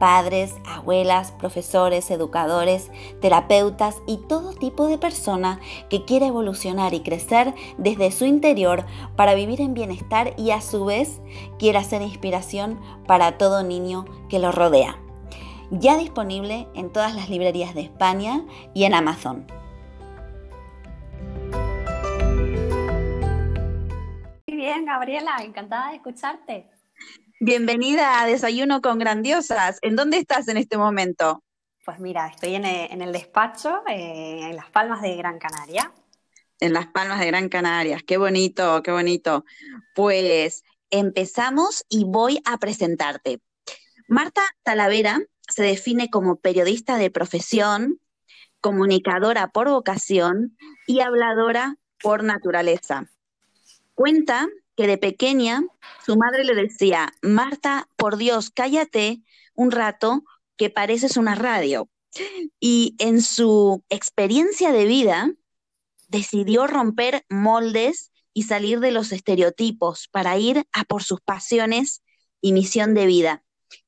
padres, 0.00 0.56
abuelas, 0.66 1.30
profesores, 1.30 2.10
educadores, 2.10 2.90
terapeutas 3.20 4.02
y 4.06 4.16
todo 4.16 4.54
tipo 4.54 4.88
de 4.88 4.98
persona 4.98 5.60
que 5.88 6.04
quiera 6.04 6.26
evolucionar 6.26 6.94
y 6.94 7.00
crecer 7.00 7.54
desde 7.78 8.10
su 8.10 8.24
interior 8.24 8.84
para 9.14 9.34
vivir 9.34 9.60
en 9.60 9.74
bienestar 9.74 10.32
y 10.36 10.50
a 10.50 10.62
su 10.62 10.86
vez 10.86 11.20
quiera 11.58 11.84
ser 11.84 12.02
inspiración 12.02 12.80
para 13.06 13.38
todo 13.38 13.62
niño 13.62 14.06
que 14.28 14.40
lo 14.40 14.50
rodea. 14.50 14.96
Ya 15.70 15.96
disponible 15.96 16.66
en 16.74 16.90
todas 16.90 17.14
las 17.14 17.28
librerías 17.28 17.74
de 17.74 17.82
España 17.82 18.44
y 18.74 18.84
en 18.84 18.94
Amazon. 18.94 19.46
Muy 24.48 24.56
bien, 24.56 24.84
Gabriela, 24.86 25.36
encantada 25.44 25.90
de 25.90 25.96
escucharte. 25.96 26.79
Bienvenida 27.42 28.20
a 28.20 28.26
Desayuno 28.26 28.82
con 28.82 28.98
Grandiosas. 28.98 29.78
¿En 29.80 29.96
dónde 29.96 30.18
estás 30.18 30.46
en 30.48 30.58
este 30.58 30.76
momento? 30.76 31.42
Pues 31.86 31.98
mira, 31.98 32.26
estoy 32.26 32.56
en 32.56 32.66
eh, 32.66 32.90
el, 32.92 33.12
despacho 33.12 33.80
eh, 33.88 34.40
en 34.42 34.56
Las 34.56 34.68
Palmas 34.68 35.00
de 35.00 35.16
Gran 35.16 35.38
Canaria. 35.38 35.90
En 36.60 36.74
Las 36.74 36.88
Palmas 36.88 37.18
de 37.18 37.28
Gran 37.28 37.48
Canaria, 37.48 37.98
qué 38.06 38.18
bonito, 38.18 38.82
qué 38.82 38.90
bonito. 38.90 39.46
Pues 39.94 40.64
empezamos 40.90 41.86
y 41.88 42.04
voy 42.04 42.42
a 42.44 42.58
presentarte. 42.58 43.40
Marta 44.06 44.42
Talavera 44.62 45.18
se 45.48 45.62
define 45.62 46.10
como 46.10 46.36
periodista 46.36 46.98
de 46.98 47.10
profesión, 47.10 48.00
comunicadora 48.60 49.48
por 49.48 49.70
vocación 49.70 50.58
y 50.86 51.00
habladora 51.00 51.76
por 52.02 52.22
naturaleza. 52.22 53.10
Cuenta 53.94 54.46
que 54.76 54.86
de 54.86 54.98
pequeña 54.98 55.62
su 56.04 56.16
madre 56.16 56.44
le 56.44 56.54
decía, 56.54 57.12
Marta, 57.22 57.88
por 57.96 58.16
Dios, 58.16 58.50
cállate 58.50 59.22
un 59.54 59.70
rato 59.70 60.24
que 60.56 60.70
pareces 60.70 61.16
una 61.16 61.34
radio. 61.34 61.88
Y 62.58 62.96
en 62.98 63.22
su 63.22 63.84
experiencia 63.88 64.72
de 64.72 64.84
vida 64.84 65.32
decidió 66.08 66.66
romper 66.66 67.24
moldes 67.28 68.10
y 68.32 68.44
salir 68.44 68.80
de 68.80 68.90
los 68.90 69.12
estereotipos 69.12 70.08
para 70.08 70.36
ir 70.38 70.66
a 70.72 70.84
por 70.84 71.02
sus 71.02 71.20
pasiones 71.20 72.02
y 72.40 72.52
misión 72.52 72.94
de 72.94 73.06
vida, 73.06 73.44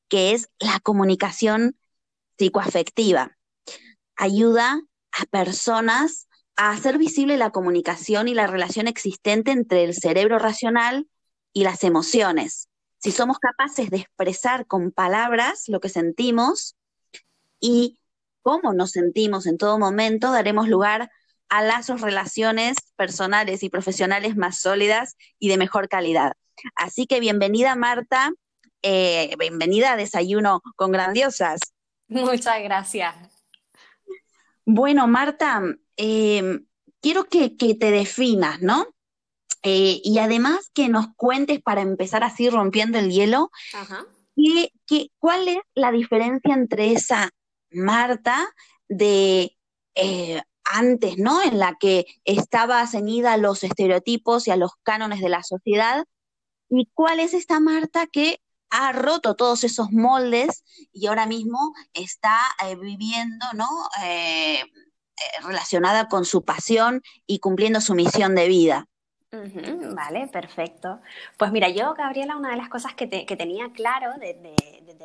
que 0.09 0.32
es 0.32 0.50
la 0.59 0.78
comunicación 0.81 1.76
psicoafectiva. 2.38 3.37
Ayuda 4.16 4.81
a 5.12 5.25
personas 5.26 6.28
a 6.56 6.70
hacer 6.70 6.98
visible 6.98 7.36
la 7.36 7.50
comunicación 7.50 8.28
y 8.28 8.34
la 8.34 8.47
relación 8.47 8.88
existente 8.88 9.50
entre 9.50 9.84
el 9.84 9.94
cerebro 9.94 10.38
racional 10.38 11.06
y 11.53 11.65
las 11.65 11.84
emociones. 11.84 12.68
Si 12.98 13.10
somos 13.10 13.38
capaces 13.38 13.91
de 13.91 13.98
expresar 13.98 14.66
con 14.66 14.92
palabras 14.92 15.65
lo 15.66 15.80
que 15.80 15.88
sentimos 15.88 16.77
y 17.59 17.98
cómo 18.42 18.72
nos 18.72 18.92
sentimos 18.92 19.47
en 19.47 19.59
todo 19.59 19.78
momento, 19.78 20.30
daremos 20.30 20.68
lugar 20.68 21.10
a 21.48 21.62
lazos, 21.62 22.00
relaciones 22.00 22.77
personales 22.97 23.62
y 23.62 23.68
profesionales 23.68 24.36
más 24.36 24.59
sólidas 24.59 25.16
y 25.38 25.48
de 25.48 25.59
mejor 25.59 25.88
calidad. 25.88 26.32
Así 26.77 27.06
que 27.06 27.21
bienvenida 27.21 27.74
Marta, 27.77 28.32
eh, 28.82 29.34
bienvenida 29.38 29.92
a 29.92 29.97
Desayuno 29.97 30.62
con 30.77 30.92
Grandiosas. 30.92 31.60
Muchas 32.09 32.62
gracias. 32.62 33.41
Bueno, 34.64 35.06
Marta, 35.09 35.62
Em, 35.97 36.66
quiero 37.00 37.24
que, 37.24 37.50
te 37.50 37.91
definas, 37.91 38.60
¿no? 38.62 38.86
Eh, 39.62 40.00
y 40.03 40.18
además 40.18 40.70
que 40.74 40.88
nos 40.88 41.06
cuentes 41.16 41.62
para 41.62 41.82
empezar 41.82 42.24
así 42.24 42.50
rompiendo 42.50 42.98
el 42.98 43.12
hielo, 43.12 43.50
cuál 45.18 45.48
es 45.48 45.59
la 45.74 45.92
diferencia 45.92 46.54
entre 46.54 46.92
esa 46.92 47.30
Marta 47.70 48.53
de 48.88 49.56
eh, 49.94 50.42
antes, 50.65 51.18
¿no? 51.18 51.42
En 51.42 51.58
la 51.58 51.76
que 51.78 52.06
estaba 52.24 52.86
ceñida 52.86 53.34
a 53.34 53.36
los 53.36 53.62
estereotipos 53.62 54.48
y 54.48 54.50
a 54.50 54.56
los 54.56 54.72
cánones 54.82 55.20
de 55.20 55.28
la 55.28 55.42
sociedad, 55.42 56.04
y 56.68 56.88
cuál 56.94 57.20
es 57.20 57.34
esta 57.34 57.60
Marta 57.60 58.06
que 58.06 58.41
ha 58.72 58.92
roto 58.92 59.34
todos 59.34 59.65
esos 59.65 59.92
moldes 59.92 60.65
y 60.92 61.07
ahora 61.07 61.27
mismo 61.27 61.74
está 61.92 62.39
eh, 62.66 62.74
viviendo, 62.74 63.47
¿no? 63.54 63.69
Eh, 64.03 64.60
eh, 64.60 64.65
relacionada 65.45 66.09
con 66.09 66.24
su 66.24 66.45
pasión 66.45 67.03
y 67.27 67.39
cumpliendo 67.39 67.80
su 67.83 67.95
misión 67.95 68.34
de 68.34 68.48
vida 68.48 68.89
vale, 69.95 70.28
perfecto. 70.28 71.01
Pues 71.39 71.51
mira, 71.53 71.69
yo, 71.69 71.95
Gabriela, 71.95 72.36
una 72.36 72.51
de 72.51 72.57
las 72.57 72.69
cosas 72.69 72.95
que, 72.95 73.07
tenía 73.07 73.72
claro 73.72 74.13
desde, 74.19 74.54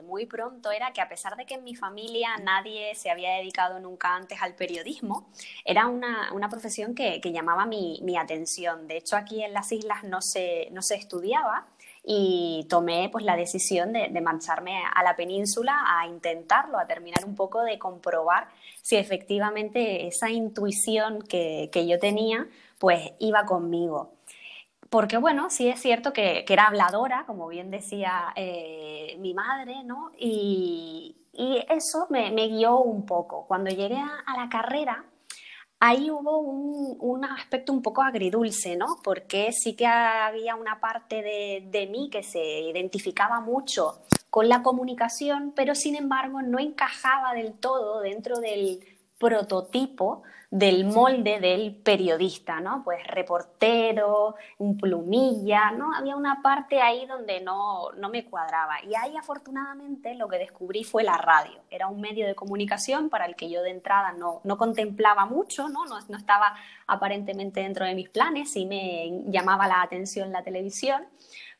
muy 0.03 0.25
pronto 0.25 0.71
era 0.71 0.93
que 0.93 1.01
a 1.01 1.09
pesar 1.09 1.35
de 1.35 1.45
que 1.45 1.55
en 1.55 1.63
mi 1.63 1.75
familia 1.75 2.37
nadie 2.43 2.93
se 2.93 3.09
había 3.09 3.37
dedicado 3.37 3.79
nunca 3.79 4.15
antes 4.15 4.41
al 4.41 4.53
periodismo, 4.53 5.29
era 5.65 5.87
una, 5.87 6.49
profesión 6.49 6.93
que, 6.93 7.21
llamaba 7.23 7.65
mi, 7.65 8.17
atención. 8.17 8.87
De 8.87 8.97
hecho, 8.97 9.15
aquí 9.15 9.43
en 9.43 9.53
las 9.53 9.71
islas 9.71 10.03
no 10.03 10.21
se, 10.21 10.69
no 10.71 10.81
se 10.81 10.95
estudiaba 10.95 11.67
y 12.09 12.65
tomé 12.69 13.09
pues 13.11 13.25
la 13.25 13.35
decisión 13.35 13.91
de, 13.91 14.21
marcharme 14.21 14.81
a 14.95 15.03
la 15.03 15.15
península 15.15 15.83
a 15.85 16.07
intentarlo, 16.07 16.79
a 16.79 16.87
terminar 16.87 17.25
un 17.25 17.35
poco 17.35 17.63
de 17.63 17.77
comprobar 17.77 18.47
si 18.81 18.95
efectivamente 18.95 20.07
esa 20.07 20.29
intuición 20.29 21.21
que, 21.21 21.69
que 21.71 21.85
yo 21.85 21.99
tenía 21.99 22.47
pues 22.79 23.11
iba 23.19 23.45
conmigo 23.45 24.17
porque 24.89 25.17
bueno, 25.17 25.49
sí 25.49 25.67
es 25.67 25.81
cierto 25.81 26.13
que, 26.13 26.45
era 26.47 26.67
habladora, 26.67 27.25
como 27.25 27.47
bien 27.47 27.71
decía 27.71 28.31
eh, 28.35 29.17
mi 29.19 29.33
madre, 29.33 29.83
¿no? 29.83 30.11
Y, 30.17 31.15
eso 31.39 32.07
me, 32.09 32.31
guió 32.47 32.79
un 32.79 33.05
poco. 33.05 33.45
Cuando 33.47 33.69
llegué 33.69 33.97
a, 33.97 34.37
la 34.37 34.49
carrera, 34.49 35.05
ahí 35.79 36.09
hubo 36.09 36.39
un, 36.39 37.25
aspecto 37.25 37.73
un 37.73 37.81
poco 37.81 38.01
agridulce, 38.01 38.75
¿no? 38.75 38.99
Porque 39.03 39.51
sí 39.51 39.75
que 39.75 39.85
había 39.85 40.55
una 40.55 40.79
parte 40.79 41.21
de, 41.21 41.67
de 41.69 41.87
mí 41.87 42.09
que 42.09 42.23
se 42.23 42.61
identificaba 42.61 43.41
mucho 43.41 44.01
con 44.29 44.49
la 44.49 44.63
comunicación, 44.63 45.53
pero 45.55 45.75
sin 45.75 45.95
embargo 45.95 46.41
no 46.41 46.59
encajaba 46.59 47.33
del 47.33 47.53
todo 47.53 48.01
dentro 48.01 48.39
del 48.39 48.79
prototipo 49.17 50.23
del 50.49 50.85
molde 50.85 51.41
del 51.41 51.75
periodista, 51.75 52.61
¿no? 52.61 52.81
Pues 52.83 53.05
reportero, 53.05 54.35
un 54.57 54.77
plumilla, 54.77 55.71
¿no? 55.71 55.93
Había 55.93 56.15
una 56.15 56.41
parte 56.41 56.81
ahí 56.81 57.05
donde 57.05 57.41
no, 57.41 57.91
no 57.97 58.09
me 58.09 58.23
cuadraba. 58.23 58.81
Y 58.83 58.95
ahí 58.95 59.17
afortunadamente 59.17 60.15
lo 60.15 60.29
que 60.29 60.37
descubrí 60.37 60.85
fue 60.85 61.03
la 61.03 61.17
radio. 61.17 61.59
Era 61.69 61.87
un 61.87 61.99
medio 61.99 62.25
de 62.25 62.35
comunicación 62.35 63.09
para 63.09 63.25
el 63.25 63.35
que 63.35 63.49
yo 63.49 63.61
de 63.61 63.71
entrada 63.71 64.13
no, 64.13 64.39
no 64.45 64.57
contemplaba 64.57 65.25
mucho, 65.25 65.67
¿no? 65.67 65.85
¿no? 65.85 65.99
No 66.07 66.17
estaba 66.17 66.55
aparentemente 66.87 67.59
dentro 67.59 67.85
de 67.85 67.95
mis 67.95 68.09
planes 68.09 68.55
y 68.55 68.65
me 68.65 69.23
llamaba 69.25 69.67
la 69.67 69.81
atención 69.81 70.31
la 70.31 70.43
televisión, 70.43 71.05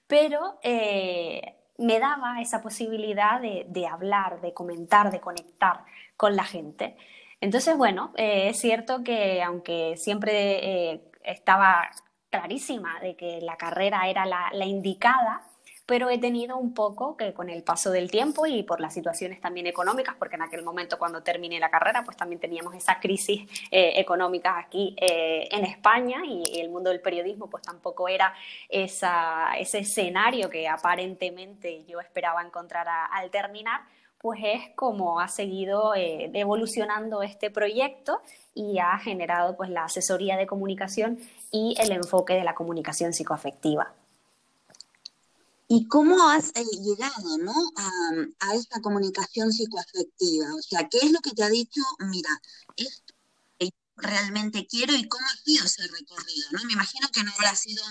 pero... 0.08 0.60
Eh, 0.64 1.54
me 1.80 2.00
daba 2.00 2.42
esa 2.42 2.64
posibilidad 2.64 3.40
de, 3.40 3.68
de 3.70 3.86
hablar, 3.86 4.42
de 4.42 4.52
comentar, 4.52 5.12
de 5.12 5.20
conectar 5.20 5.86
con 6.16 6.36
la 6.36 6.44
gente. 6.44 6.98
Entonces, 7.40 7.78
bueno, 7.78 8.14
eh, 8.18 8.50
es 8.50 8.60
cierto 8.60 9.04
que 9.04 9.42
aunque 9.44 9.96
siempre 9.98 10.94
eh, 10.94 11.02
estaba 11.24 11.90
clarísima 12.30 13.00
de 13.00 13.16
que 13.16 13.42
la 13.42 13.58
carrera 13.58 14.10
era 14.10 14.26
la, 14.26 14.66
indicada, 14.66 15.44
pero 15.86 16.10
he 16.10 16.18
tenido 16.18 16.58
un 16.58 16.74
poco 16.74 17.16
que 17.16 17.34
con 17.34 17.50
el 17.50 17.64
paso 17.64 17.92
del 17.92 18.12
tiempo 18.12 18.46
y 18.48 18.64
por 18.64 18.82
las 18.82 18.94
situaciones 18.94 19.40
también 19.40 19.68
económicas, 19.68 20.16
porque 20.18 20.36
en 20.36 20.42
aquel 20.42 20.64
momento 20.64 20.98
cuando 20.98 21.24
terminé 21.24 21.60
la 21.60 21.70
carrera, 21.70 22.04
pues 22.04 22.18
también 22.18 22.42
teníamos 22.42 22.74
esa 22.76 23.00
crisis 23.00 23.44
eh, 23.72 23.94
económica 23.96 24.58
aquí 24.58 24.96
en 24.98 25.64
España 25.64 26.24
y 26.26 26.60
el 26.60 26.70
mundo 26.70 26.90
del 26.90 27.02
periodismo 27.02 27.50
pues 27.50 27.64
tampoco 27.64 28.10
era 28.10 28.34
ese 28.68 29.80
escenario 29.80 30.50
que 30.50 30.68
aparentemente 30.68 31.86
yo 31.86 32.02
esperaba 32.02 32.42
encontrar 32.42 32.88
al 33.12 33.30
terminar, 33.30 33.82
pues 34.20 34.40
es 34.44 34.76
como 34.76 35.20
ha 35.20 35.28
seguido 35.28 35.94
eh, 35.96 36.32
evolucionando 36.34 37.22
este 37.22 37.52
proyecto 37.52 38.20
y 38.54 38.80
ha 38.80 38.98
generado 38.98 39.56
pues 39.56 39.70
la 39.70 39.86
asesoría 39.86 40.38
de 40.38 40.48
comunicación 40.48 41.20
y 41.52 41.76
el 41.80 41.92
enfoque 41.92 42.34
de 42.34 42.44
la 42.44 42.56
comunicación 42.56 43.14
psicoafectiva. 43.14 43.94
¿Y 45.70 45.88
cómo 45.88 46.30
has 46.30 46.50
eh, 46.56 46.64
llegado 46.82 47.38
¿no? 47.40 47.54
a, 48.40 48.56
esta 48.56 48.82
comunicación 48.82 49.52
psicoafectiva? 49.52 50.56
O 50.56 50.62
sea, 50.62 50.88
¿qué 50.90 51.00
es 51.00 51.12
lo 51.12 51.20
que 51.20 51.32
te 51.32 51.44
ha 51.44 51.50
dicho? 51.50 51.82
Mira, 52.00 52.30
esto 52.78 53.14
realmente 53.98 54.68
quiero 54.68 54.94
y 54.94 55.08
cómo 55.08 55.26
ha 55.26 55.44
sido 55.44 55.66
ese 55.66 55.82
recorrido, 55.88 56.48
¿no? 56.52 56.64
Me 56.66 56.74
imagino 56.74 57.08
que 57.12 57.24
no 57.24 57.32
habrá 57.34 57.56
sido 57.56 57.84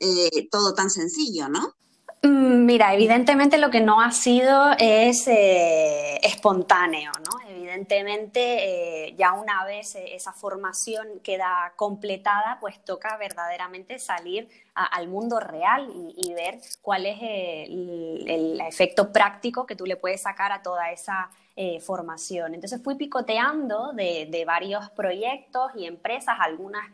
eh, 0.00 0.48
todo 0.50 0.74
tan 0.74 0.90
sencillo, 0.90 1.48
¿no? 1.48 1.76
Mm, 2.24 2.66
mira, 2.66 2.94
evidentemente 2.94 3.58
lo 3.58 3.70
que 3.70 3.80
no 3.80 4.00
ha 4.00 4.12
sido 4.12 4.70
es 4.78 5.26
eh, 5.26 6.20
espontáneo, 6.22 7.10
¿no? 7.28 7.50
Evidentemente, 7.50 9.08
eh, 9.08 9.14
ya 9.16 9.32
una 9.32 9.64
vez 9.64 9.96
eh, 9.96 10.14
esa 10.14 10.32
formación 10.32 11.08
queda 11.24 11.72
completada, 11.74 12.58
pues 12.60 12.84
toca 12.84 13.16
verdaderamente 13.16 13.98
salir 13.98 14.48
al 14.74 15.08
mundo 15.08 15.40
real 15.40 15.90
y, 16.16 16.32
ver 16.32 16.60
cuál 16.80 17.04
es 17.04 17.18
el, 17.20 18.58
efecto 18.66 19.12
práctico 19.12 19.66
que 19.66 19.76
tú 19.76 19.84
le 19.84 19.96
puedes 19.96 20.22
sacar 20.22 20.50
a 20.52 20.62
toda 20.62 20.90
esa 20.92 21.28
formación. 21.84 22.54
Entonces 22.54 22.82
fui 22.82 22.94
picoteando 22.94 23.92
de, 23.92 24.44
varios 24.46 24.88
proyectos 24.90 25.72
y 25.76 25.84
empresas, 25.84 26.36
algunas 26.40 26.88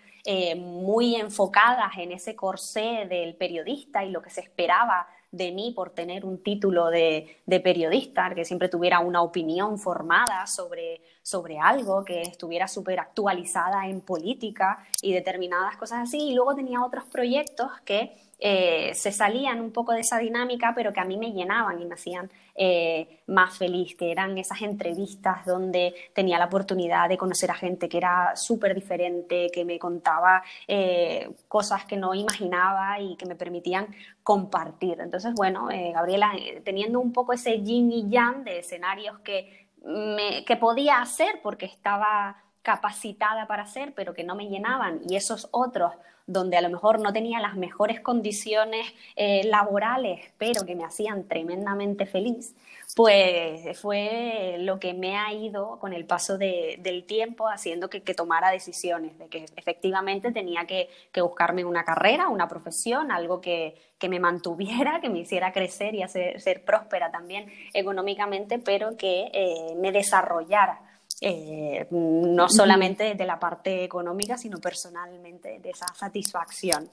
muy 0.56 1.14
enfocadas 1.14 1.96
en 1.98 2.10
ese 2.10 2.34
corsé 2.34 3.06
del 3.08 3.36
periodista 3.36 4.04
y 4.04 4.10
lo 4.10 4.22
que 4.22 4.30
se 4.30 4.40
esperaba 4.40 5.06
de 5.30 5.52
mí 5.52 5.72
por 5.74 5.90
tener 5.90 6.24
un 6.24 6.42
título 6.42 6.88
de, 6.90 7.40
periodista, 7.46 8.34
que 8.34 8.44
siempre 8.44 8.68
tuviera 8.68 9.00
una 9.00 9.22
opinión 9.22 9.78
formada 9.78 10.46
sobre, 10.46 11.02
sobre 11.22 11.58
algo, 11.58 12.04
que 12.04 12.22
estuviera 12.22 12.68
súper 12.68 13.00
actualizada 13.00 13.86
en 13.86 14.00
política 14.00 14.86
y 15.02 15.12
determinadas 15.12 15.76
cosas 15.76 16.08
así. 16.08 16.30
Y 16.30 16.34
luego 16.34 16.54
tenía 16.54 16.82
otros 16.84 17.04
proyectos 17.04 17.70
que 17.84 18.27
eh, 18.40 18.92
se 18.94 19.10
salían 19.10 19.60
un 19.60 19.72
poco 19.72 19.92
de 19.92 20.00
esa 20.00 20.18
dinámica, 20.18 20.72
pero 20.74 20.92
que 20.92 21.00
a 21.00 21.04
mí 21.04 21.16
me 21.16 21.32
llenaban 21.32 21.80
y 21.80 21.86
me 21.86 21.94
hacían 21.94 22.30
eh, 22.54 23.20
más 23.26 23.58
feliz, 23.58 23.96
que 23.96 24.12
eran 24.12 24.38
esas 24.38 24.62
entrevistas 24.62 25.44
donde 25.44 25.94
tenía 26.12 26.38
la 26.38 26.46
oportunidad 26.46 27.08
de 27.08 27.16
conocer 27.16 27.50
a 27.50 27.54
gente 27.54 27.88
que 27.88 27.98
era 27.98 28.36
súper 28.36 28.74
diferente, 28.74 29.48
que 29.52 29.64
me 29.64 29.78
contaba 29.78 30.42
eh, 30.66 31.30
cosas 31.48 31.84
que 31.84 31.96
no 31.96 32.14
imaginaba 32.14 33.00
y 33.00 33.16
que 33.16 33.26
me 33.26 33.34
permitían 33.34 33.88
compartir. 34.22 35.00
Entonces, 35.00 35.32
bueno, 35.34 35.68
Gabriela, 35.92 36.32
teniendo 36.64 37.00
un 37.00 37.12
poco 37.12 37.32
ese 37.32 37.60
yin 37.62 37.90
y 37.90 38.08
yang 38.08 38.44
de 38.44 38.58
escenarios 38.58 39.18
que, 39.20 39.68
me, 39.84 40.44
que 40.44 40.56
podía 40.56 41.00
hacer 41.00 41.40
porque 41.42 41.66
estaba 41.66 42.36
capacitada 42.62 43.46
para 43.46 43.62
hacer, 43.62 43.92
pero 43.94 44.14
que 44.14 44.24
no 44.24 44.34
me 44.34 44.48
llenaban, 44.48 45.00
y 45.08 45.16
esos 45.16 45.48
otros 45.50 45.92
donde 46.28 46.58
a 46.58 46.60
lo 46.60 46.68
mejor 46.68 47.00
no 47.00 47.10
tenía 47.12 47.40
las 47.40 47.56
mejores 47.56 48.00
condiciones 48.00 48.86
eh, 49.16 49.44
laborales, 49.44 50.30
pero 50.36 50.66
que 50.66 50.76
me 50.76 50.84
hacían 50.84 51.26
tremendamente 51.26 52.04
feliz, 52.04 52.54
pues 52.94 53.80
fue 53.80 54.56
lo 54.58 54.78
que 54.78 54.92
me 54.92 55.16
ha 55.16 55.32
ido 55.32 55.78
con 55.78 55.94
el 55.94 56.04
paso 56.04 56.36
del 56.36 57.04
tiempo 57.06 57.48
haciendo 57.48 57.88
que, 57.88 58.00
tomara 58.00 58.50
decisiones, 58.50 59.18
de 59.18 59.28
que 59.28 59.46
efectivamente 59.56 60.30
tenía 60.30 60.66
que, 60.66 60.90
buscarme 61.18 61.64
una 61.64 61.84
carrera, 61.84 62.28
una 62.28 62.46
profesión, 62.46 63.10
algo 63.10 63.40
que, 63.40 63.74
me 64.06 64.20
mantuviera, 64.20 65.00
que 65.00 65.08
me 65.08 65.20
hiciera 65.20 65.52
crecer 65.52 65.94
y 65.94 66.02
hacer, 66.02 66.40
ser 66.40 66.62
próspera 66.62 67.10
también 67.10 67.50
económicamente, 67.72 68.58
pero 68.58 68.98
que 68.98 69.30
eh, 69.32 69.74
me 69.76 69.92
desarrollara 69.92 70.80
eh, 71.20 71.88
no 71.90 72.48
solamente 72.48 73.14
de 73.16 73.26
la 73.26 73.40
parte 73.40 73.82
económica, 73.82 74.38
sino 74.38 74.58
personalmente 74.58 75.58
de 75.58 75.70
esa 75.70 75.86
satisfacción. 75.94 76.88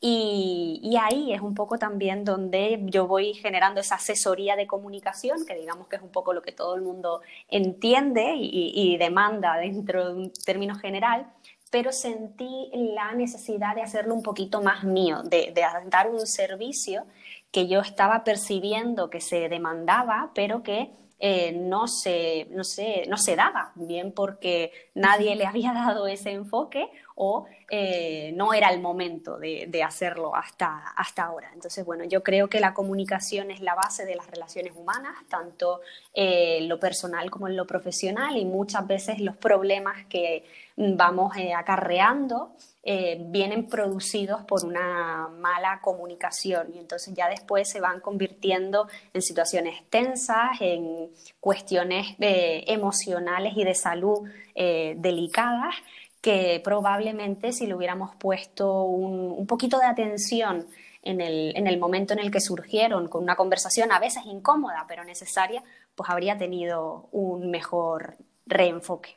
Y, 0.00 0.96
ahí 1.00 1.32
es 1.32 1.40
un 1.40 1.54
poco 1.54 1.78
también 1.78 2.24
donde 2.24 2.78
yo 2.84 3.06
voy 3.06 3.32
generando 3.32 3.80
esa 3.80 3.94
asesoría 3.94 4.54
de 4.54 4.66
comunicación, 4.66 5.46
que 5.46 5.54
digamos 5.54 5.88
que 5.88 5.96
es 5.96 6.02
un 6.02 6.10
poco 6.10 6.34
lo 6.34 6.42
que 6.42 6.52
todo 6.52 6.74
el 6.74 6.82
mundo 6.82 7.22
entiende 7.48 8.34
y, 8.36 8.98
demanda 8.98 9.56
dentro 9.56 10.08
de 10.08 10.14
un 10.14 10.32
término 10.44 10.74
general, 10.74 11.32
pero 11.70 11.90
sentí 11.90 12.70
la 12.74 13.12
necesidad 13.12 13.74
de 13.74 13.82
hacerlo 13.82 14.14
un 14.14 14.22
poquito 14.22 14.60
más 14.60 14.84
mío, 14.84 15.22
de, 15.22 15.52
de 15.54 15.64
dar 15.86 16.10
un 16.10 16.26
servicio 16.26 17.04
que 17.50 17.66
yo 17.66 17.80
estaba 17.80 18.24
percibiendo 18.24 19.08
que 19.08 19.20
se 19.20 19.48
demandaba, 19.48 20.32
pero 20.34 20.62
que 20.62 20.90
eh, 21.22 21.52
no, 21.52 21.86
se, 21.86 22.46
no, 22.50 22.64
se, 22.64 23.04
no 23.06 23.18
se 23.18 23.36
daba, 23.36 23.72
bien 23.74 24.12
porque 24.12 24.72
nadie 24.94 25.36
le 25.36 25.44
había 25.44 25.74
dado 25.74 26.06
ese 26.06 26.30
enfoque 26.30 26.90
o 27.14 27.44
eh, 27.68 28.32
no 28.34 28.54
era 28.54 28.70
el 28.70 28.80
momento 28.80 29.36
de, 29.38 29.82
hacerlo 29.84 30.34
hasta, 30.34 30.78
hasta 30.96 31.24
ahora. 31.24 31.50
Entonces, 31.52 31.84
bueno, 31.84 32.04
yo 32.04 32.22
creo 32.22 32.48
que 32.48 32.58
la 32.58 32.72
comunicación 32.72 33.50
es 33.50 33.60
la 33.60 33.74
base 33.74 34.06
de 34.06 34.16
las 34.16 34.30
relaciones 34.30 34.72
humanas, 34.74 35.14
tanto 35.28 35.82
en 36.14 36.66
lo 36.66 36.80
personal 36.80 37.30
como 37.30 37.48
en 37.48 37.56
lo 37.56 37.66
profesional, 37.66 38.38
y 38.38 38.46
muchas 38.46 38.86
veces 38.86 39.20
los 39.20 39.36
problemas 39.36 40.06
que 40.06 40.46
vamos 40.76 41.36
eh, 41.36 41.52
acarreando 41.52 42.52
eh, 42.82 43.18
vienen 43.26 43.68
producidos 43.68 44.42
por 44.44 44.64
una 44.64 45.28
mala 45.28 45.80
comunicación 45.82 46.72
y 46.74 46.78
entonces 46.78 47.12
ya 47.14 47.28
después 47.28 47.68
se 47.68 47.80
van 47.80 48.00
convirtiendo 48.00 48.88
en 49.12 49.22
situaciones 49.22 49.82
tensas, 49.90 50.60
en 50.60 51.10
cuestiones 51.40 52.16
emocionales 52.18 53.52
y 53.56 53.64
de 53.64 53.74
salud 53.74 54.28
delicadas 54.54 55.74
que 56.20 56.60
probablemente 56.62 57.52
si 57.52 57.66
le 57.66 57.74
hubiéramos 57.74 58.14
puesto 58.16 58.84
un, 58.84 59.46
poquito 59.46 59.78
de 59.78 59.86
atención 59.86 60.66
en 61.02 61.20
el, 61.20 61.56
en 61.56 61.66
el, 61.66 61.78
momento 61.78 62.12
en 62.12 62.18
el 62.18 62.30
que 62.30 62.40
surgieron, 62.40 63.08
con 63.08 63.22
una 63.22 63.36
conversación 63.36 63.90
a 63.90 63.98
veces 63.98 64.24
incómoda, 64.26 64.84
pero 64.86 65.04
necesaria, 65.04 65.62
pues 65.94 66.10
habría 66.10 66.36
tenido 66.36 67.08
un 67.12 67.50
mejor 67.50 68.16
reenfoque. 68.46 69.16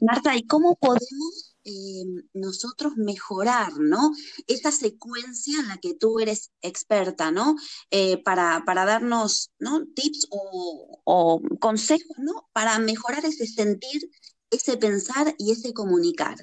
Marta, 0.00 0.34
¿y 0.34 0.46
cómo 0.46 0.76
podemos 0.76 1.45
eh, 1.66 2.24
nosotros 2.32 2.96
mejorar, 2.96 3.72
¿no? 3.78 4.12
Esa 4.46 4.72
secuencia 4.72 5.60
en 5.60 5.68
la 5.68 5.76
que 5.76 5.94
tú 5.94 6.20
eres 6.20 6.52
experta, 6.62 7.30
¿no? 7.30 7.56
Eh, 7.90 8.22
para, 8.22 8.62
para, 8.64 8.86
darnos, 8.86 9.50
¿no? 9.58 9.84
Tips 9.94 10.28
o, 10.30 11.00
o, 11.04 11.42
consejos, 11.60 12.16
¿no? 12.18 12.48
Para 12.52 12.78
mejorar 12.78 13.24
ese 13.26 13.46
sentir 13.46 14.10
ese 14.50 14.76
pensar 14.76 15.34
y 15.38 15.52
ese 15.52 15.72
comunicar? 15.72 16.36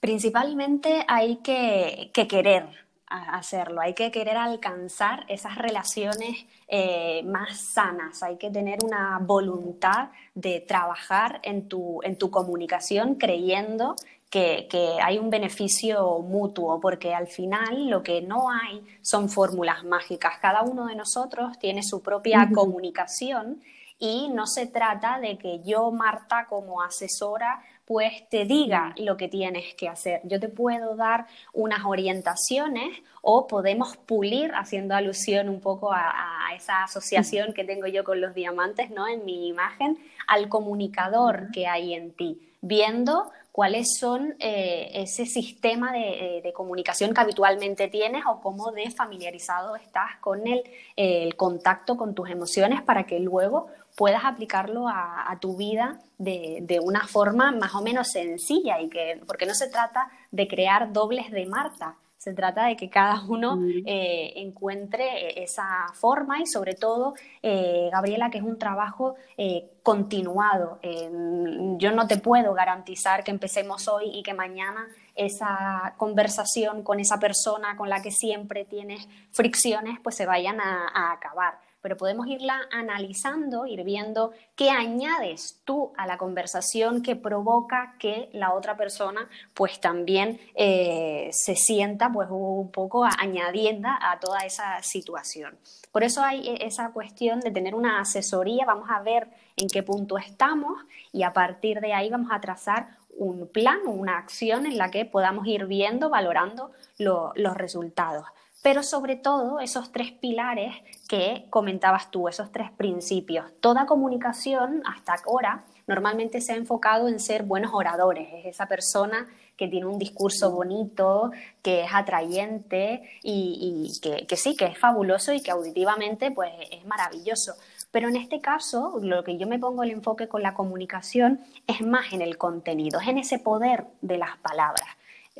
Principalmente 0.00 1.04
hay 1.08 1.36
que, 1.36 2.10
querer 2.28 2.68
hacerlo, 3.06 3.80
hay 3.80 3.94
que 3.94 4.10
querer 4.10 4.36
alcanzar 4.36 5.24
esas 5.28 5.56
relaciones 5.56 6.46
eh, 6.68 7.22
más 7.24 7.58
sanas, 7.60 8.22
hay 8.22 8.36
que 8.36 8.50
tener 8.50 8.78
una 8.84 9.18
voluntad 9.20 10.10
de 10.34 10.60
trabajar 10.60 11.40
en 11.42 11.68
tu, 11.68 12.00
en 12.02 12.16
tu 12.18 12.30
comunicación 12.30 13.14
creyendo 13.14 13.94
que, 14.34 14.98
hay 15.00 15.18
un 15.18 15.30
beneficio 15.30 16.18
mutuo, 16.18 16.80
porque 16.80 17.14
al 17.14 17.28
final 17.28 17.88
lo 17.88 18.02
que 18.02 18.20
no 18.20 18.50
hay 18.50 18.84
son 19.00 19.28
fórmulas 19.28 19.84
mágicas. 19.84 20.38
Cada 20.40 20.62
uno 20.62 20.86
de 20.86 20.96
nosotros 20.96 21.58
tiene 21.58 21.82
su 21.82 22.02
propia 22.02 22.48
comunicación 22.52 23.62
y 23.98 24.28
no 24.30 24.46
se 24.46 24.66
trata 24.66 25.20
de 25.20 25.38
que 25.38 25.62
yo, 25.62 25.92
Marta, 25.92 26.46
como 26.48 26.82
asesora, 26.82 27.62
pues 27.84 28.28
te 28.28 28.44
diga 28.44 28.92
lo 28.96 29.16
que 29.16 29.28
tienes 29.28 29.74
que 29.74 29.88
hacer. 29.88 30.20
Yo 30.24 30.40
te 30.40 30.48
puedo 30.48 30.96
dar 30.96 31.26
unas 31.52 31.84
orientaciones 31.84 32.88
o 33.22 33.46
podemos 33.46 33.96
pulir, 33.96 34.52
haciendo 34.54 34.96
alusión 34.96 35.48
un 35.48 35.60
poco 35.60 35.92
a, 35.92 36.12
esa 36.56 36.84
asociación 36.84 37.52
que 37.52 37.64
tengo 37.64 37.86
yo 37.86 38.04
con 38.04 38.20
los 38.20 38.34
diamantes, 38.34 38.90
¿no? 38.90 39.06
En 39.06 39.24
mi 39.24 39.48
imagen, 39.48 39.98
al 40.26 40.48
comunicador 40.48 41.50
que 41.52 41.66
hay 41.66 41.94
en 41.94 42.12
ti, 42.12 42.40
viendo 42.60 43.30
cuáles 43.54 43.98
son 44.00 44.34
eh, 44.40 44.90
ese 44.94 45.26
sistema 45.26 45.96
eh, 45.96 46.40
de, 46.42 46.52
comunicación 46.52 47.14
que 47.14 47.20
habitualmente 47.20 47.86
tienes 47.86 48.24
o 48.26 48.40
cómo 48.40 48.72
de 48.72 48.90
familiarizado 48.90 49.76
estás 49.76 50.16
con 50.20 50.44
el, 50.48 50.64
el 50.96 51.36
contacto 51.36 51.96
con 51.96 52.16
tus 52.16 52.28
emociones 52.30 52.82
para 52.82 53.06
que 53.06 53.20
luego 53.20 53.68
puedas 53.94 54.24
aplicarlo 54.24 54.88
a, 54.88 55.38
tu 55.40 55.56
vida 55.56 56.00
de, 56.18 56.80
una 56.82 57.06
forma 57.06 57.52
más 57.52 57.76
o 57.76 57.80
menos 57.80 58.08
sencilla 58.08 58.80
y 58.80 58.88
que, 58.88 59.20
porque 59.24 59.46
no 59.46 59.54
se 59.54 59.68
trata 59.68 60.10
de 60.32 60.48
crear 60.48 60.92
dobles 60.92 61.30
de 61.30 61.46
Marta, 61.46 61.94
se 62.24 62.32
trata 62.32 62.64
de 62.64 62.76
que 62.76 62.88
cada 62.88 63.22
uno 63.28 63.60
eh, 63.84 64.32
encuentre 64.36 65.42
esa 65.42 65.86
forma 65.92 66.40
y 66.40 66.46
sobre 66.46 66.72
todo, 66.72 67.12
eh, 67.42 67.90
Gabriela, 67.92 68.30
que 68.30 68.38
es 68.38 68.44
un 68.44 68.58
trabajo 68.58 69.16
eh, 69.36 69.72
continuado. 69.82 70.78
yo 70.82 71.92
no 71.92 72.06
te 72.06 72.16
puedo 72.16 72.54
garantizar 72.54 73.24
que 73.24 73.30
empecemos 73.30 73.88
hoy 73.88 74.06
y 74.14 74.22
que 74.22 74.32
mañana 74.32 74.88
esa 75.14 75.92
conversación 75.98 76.82
con 76.82 76.98
esa 76.98 77.18
persona 77.18 77.76
con 77.76 77.90
la 77.90 78.00
que 78.00 78.10
siempre 78.10 78.64
tienes 78.64 79.06
fricciones, 79.30 80.00
pues 80.02 80.16
se 80.16 80.24
vayan 80.24 80.58
a 80.62 81.12
acabar 81.12 81.58
pero 81.84 81.98
podemos 81.98 82.26
irla 82.28 82.62
analizando, 82.72 83.66
ir 83.66 83.84
viendo 83.84 84.32
qué 84.56 84.70
añades 84.70 85.60
tú 85.66 85.92
a 85.98 86.06
la 86.06 86.16
conversación 86.16 87.02
que 87.02 87.14
provoca 87.14 87.96
que 87.98 88.30
la 88.32 88.54
otra 88.54 88.74
persona 88.74 89.28
pues 89.52 89.82
también 89.82 90.40
eh, 90.54 91.28
se 91.30 91.56
sienta 91.56 92.10
pues 92.10 92.28
un 92.30 92.70
poco 92.70 93.04
añadiendo 93.04 93.86
a 94.00 94.18
toda 94.18 94.46
esa 94.46 94.82
situación. 94.82 95.58
Por 95.92 96.04
eso 96.04 96.22
hay 96.22 96.48
e, 96.48 96.66
esa 96.66 96.90
cuestión 96.90 97.40
de 97.40 97.50
tener 97.50 97.74
una 97.74 98.00
asesoría, 98.00 98.64
vamos 98.64 98.88
a 98.88 99.02
ver 99.02 99.28
en 99.58 99.68
qué 99.68 99.82
punto 99.82 100.16
estamos 100.16 100.80
y 101.12 101.22
a 101.22 101.34
partir 101.34 101.82
de 101.82 101.92
ahí 101.92 102.08
vamos 102.08 102.30
a 102.32 102.40
trazar 102.40 102.96
un 103.10 103.46
plan, 103.46 103.80
una 103.84 104.16
acción 104.16 104.64
en 104.64 104.78
la 104.78 104.90
que 104.90 105.04
podamos 105.04 105.46
ir 105.46 105.66
viendo, 105.66 106.08
valorando 106.08 106.72
los 106.96 107.54
resultados 107.54 108.24
pero 108.64 108.82
sobre 108.82 109.16
todo 109.16 109.60
esos 109.60 109.92
tres 109.92 110.10
pilares 110.10 110.74
que 111.06 111.44
comentabas 111.50 112.10
tú, 112.10 112.28
esos 112.28 112.50
tres 112.50 112.70
principios. 112.70 113.44
Toda 113.60 113.84
comunicación 113.84 114.82
hasta 114.86 115.16
ahora 115.26 115.66
normalmente 115.86 116.40
se 116.40 116.54
ha 116.54 116.56
enfocado 116.56 117.08
en 117.08 117.20
ser 117.20 117.42
buenos 117.42 117.72
oradores, 117.74 118.26
es 118.32 118.46
esa 118.46 118.66
persona 118.66 119.28
que 119.58 119.68
tiene 119.68 119.84
un 119.84 119.98
discurso 119.98 120.50
bonito, 120.50 121.30
que 121.60 121.84
es 121.84 121.90
atrayente 121.92 123.02
y, 123.22 123.92
que, 124.02 124.26
que, 124.26 124.36
sí, 124.38 124.56
que 124.56 124.64
es 124.64 124.78
fabuloso 124.78 125.34
y 125.34 125.42
que 125.42 125.50
auditivamente 125.50 126.30
pues 126.30 126.50
es 126.70 126.86
maravilloso. 126.86 127.56
Pero 127.90 128.08
en 128.08 128.16
este 128.16 128.40
caso, 128.40 128.98
lo 129.02 129.24
que 129.24 129.36
yo 129.36 129.46
me 129.46 129.58
pongo 129.58 129.82
el 129.82 129.90
enfoque 129.90 130.26
con 130.26 130.42
la 130.42 130.54
comunicación 130.54 131.40
es 131.66 131.82
más 131.82 132.14
en 132.14 132.22
el 132.22 132.38
contenido, 132.38 132.98
es 132.98 133.08
en 133.08 133.18
ese 133.18 133.38
poder 133.38 133.84
de 134.00 134.16
las 134.16 134.38
palabras 134.38 134.88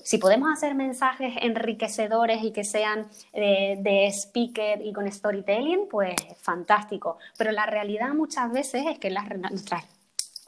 si 0.03 0.19
podemos 0.19 0.51
hacer 0.53 0.75
mensajes 0.75 1.35
enriquecedores 1.41 2.43
y 2.43 2.53
que 2.53 2.65
sean 2.65 3.09
eh, 3.33 3.77
de 3.79 4.07
speaker 4.09 4.85
y 4.85 4.93
con 4.93 5.11
storytelling, 5.11 5.89
pues 5.89 6.17
fantástico. 6.41 7.19
Pero 7.39 7.53
la 7.53 7.67
realidad 7.67 8.13
muchas 8.13 8.51
veces 8.51 8.85
es 8.87 8.99
que 8.99 9.11
las, 9.11 9.29
nuestras 9.39 9.85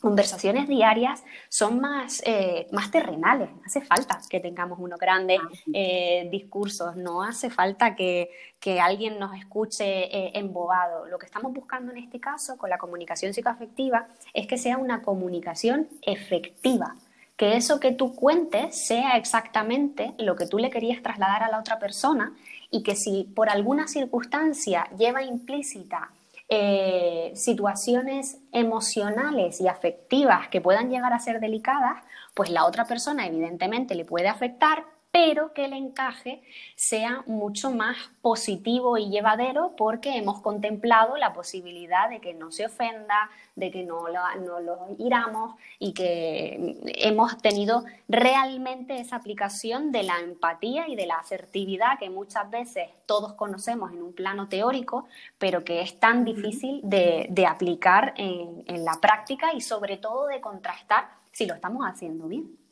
conversaciones 0.01 0.69
diarias 0.69 1.23
son 1.49 1.81
más, 1.81 2.23
eh, 2.27 2.67
más 2.73 2.91
terrenales. 2.91 3.51
No 3.51 3.63
hace 3.65 3.81
falta 3.83 4.21
que 4.29 4.41
tengamos 4.41 4.81
unos 4.81 4.99
grandes 4.99 5.39
ah, 5.41 5.51
eh, 5.73 6.29
discursos, 6.31 6.97
no 6.97 7.23
hace 7.23 7.49
falta 7.49 7.95
que, 7.95 8.31
que 8.59 8.81
alguien 8.81 9.19
nos 9.21 9.37
escuche 9.37 10.37
embobado. 10.37 11.07
Lo 11.07 11.19
que 11.19 11.27
estamos 11.27 11.53
buscando 11.53 11.93
en 11.93 11.99
este 11.99 12.19
caso 12.19 12.59
con 12.59 12.69
la 12.69 12.79
comunicación 12.79 13.33
psicoafectiva 13.33 14.09
es 14.35 14.49
que 14.49 14.59
sea 14.59 14.77
una 14.77 15.03
comunicación 15.03 15.89
efectiva 16.03 16.97
que 17.37 17.57
eso 17.57 17.81
que 17.81 17.93
tú 17.93 18.15
cuentes 18.15 18.87
sea 18.87 19.17
exactamente 19.17 20.15
lo 20.19 20.37
que 20.37 20.47
tú 20.47 20.59
le 20.59 20.71
querías 20.71 21.03
trasladar 21.03 21.43
a 21.43 21.51
la 21.51 21.59
otra 21.59 21.79
persona 21.79 22.35
y 22.71 22.83
que 22.83 22.97
si 22.97 23.25
por 23.25 23.51
alguna 23.51 23.89
circunstancia 23.89 24.89
lleva 24.97 25.23
implícita 25.23 26.11
eh, 26.49 27.33
situaciones 27.35 28.39
emocionales 28.53 29.61
y 29.61 29.69
afectivas 29.69 30.49
que 30.49 30.61
puedan 30.61 30.91
llegar 30.91 31.13
a 31.13 31.19
ser 31.19 31.41
delicadas, 31.41 32.03
pues 32.35 32.51
la 32.51 32.65
otra 32.65 32.85
persona 32.85 33.27
evidentemente 33.27 33.95
le 33.95 34.05
puede 34.05 34.29
afectar, 34.29 34.85
pero 35.17 35.55
que 35.55 35.65
el 35.65 35.73
encaje 35.73 36.43
sea 36.75 37.25
mucho 37.27 37.71
más 37.71 37.97
positivo 38.21 38.99
y 38.99 39.09
llevadero 39.09 39.73
porque 39.75 40.15
hemos 40.15 40.43
contemplado 40.43 41.17
la 41.17 41.33
posibilidad 41.33 42.11
de 42.11 42.21
que 42.21 42.35
no 42.35 42.53
se 42.53 42.67
ofenda, 42.67 43.31
de 43.55 43.71
que 43.71 43.83
no 43.83 44.09
lo, 44.09 44.21
no 44.45 44.61
lo 44.61 44.95
iramos 44.99 45.55
y 45.79 45.95
que 45.95 46.77
hemos 46.99 47.39
tenido 47.39 47.87
realmente 48.09 49.01
esa 49.01 49.17
aplicación 49.17 49.91
de 49.91 50.03
la 50.03 50.21
empatía 50.21 50.87
y 50.87 50.97
de 50.97 51.07
la 51.07 51.15
asertividad 51.15 51.99
que 51.99 52.11
muchas 52.11 52.51
veces 52.51 52.91
todos 53.07 53.33
conocemos 53.33 53.93
en 53.93 54.03
un 54.03 54.13
plano 54.13 54.51
teórico, 54.51 55.07
pero 55.39 55.65
que 55.65 55.81
es 55.81 55.99
tan 55.99 56.27
difícil 56.27 56.83
de, 56.83 57.47
aplicar 57.49 58.13
en, 58.19 58.65
en 58.67 58.85
la 58.85 59.01
práctica 59.01 59.55
y 59.55 59.63
sobre 59.63 59.97
todo 59.97 60.27
de 60.27 60.43
contrastar 60.43 61.09
si 61.33 61.47
lo 61.47 61.55
estamos 61.55 61.87
haciendo 61.87 62.29
bien. 62.29 62.66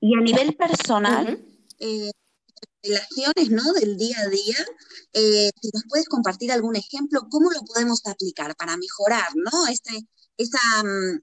Y 0.00 0.16
a 0.16 0.20
nivel 0.20 0.54
personal, 0.56 1.44
eh, 1.78 2.10
relaciones 2.82 3.50
¿no? 3.50 3.72
del 3.72 3.96
día 3.96 4.16
a 4.20 4.28
día, 4.28 4.56
eh, 5.12 5.50
si 5.60 5.70
nos 5.72 5.84
puedes 5.88 6.08
compartir 6.08 6.52
algún 6.52 6.76
ejemplo, 6.76 7.26
¿cómo 7.30 7.50
lo 7.50 7.60
podemos 7.62 8.02
aplicar 8.06 8.54
para 8.56 8.76
mejorar 8.76 9.28
¿no? 9.34 9.66
este, 9.66 10.06
esa, 10.36 10.58
mm, 10.82 11.20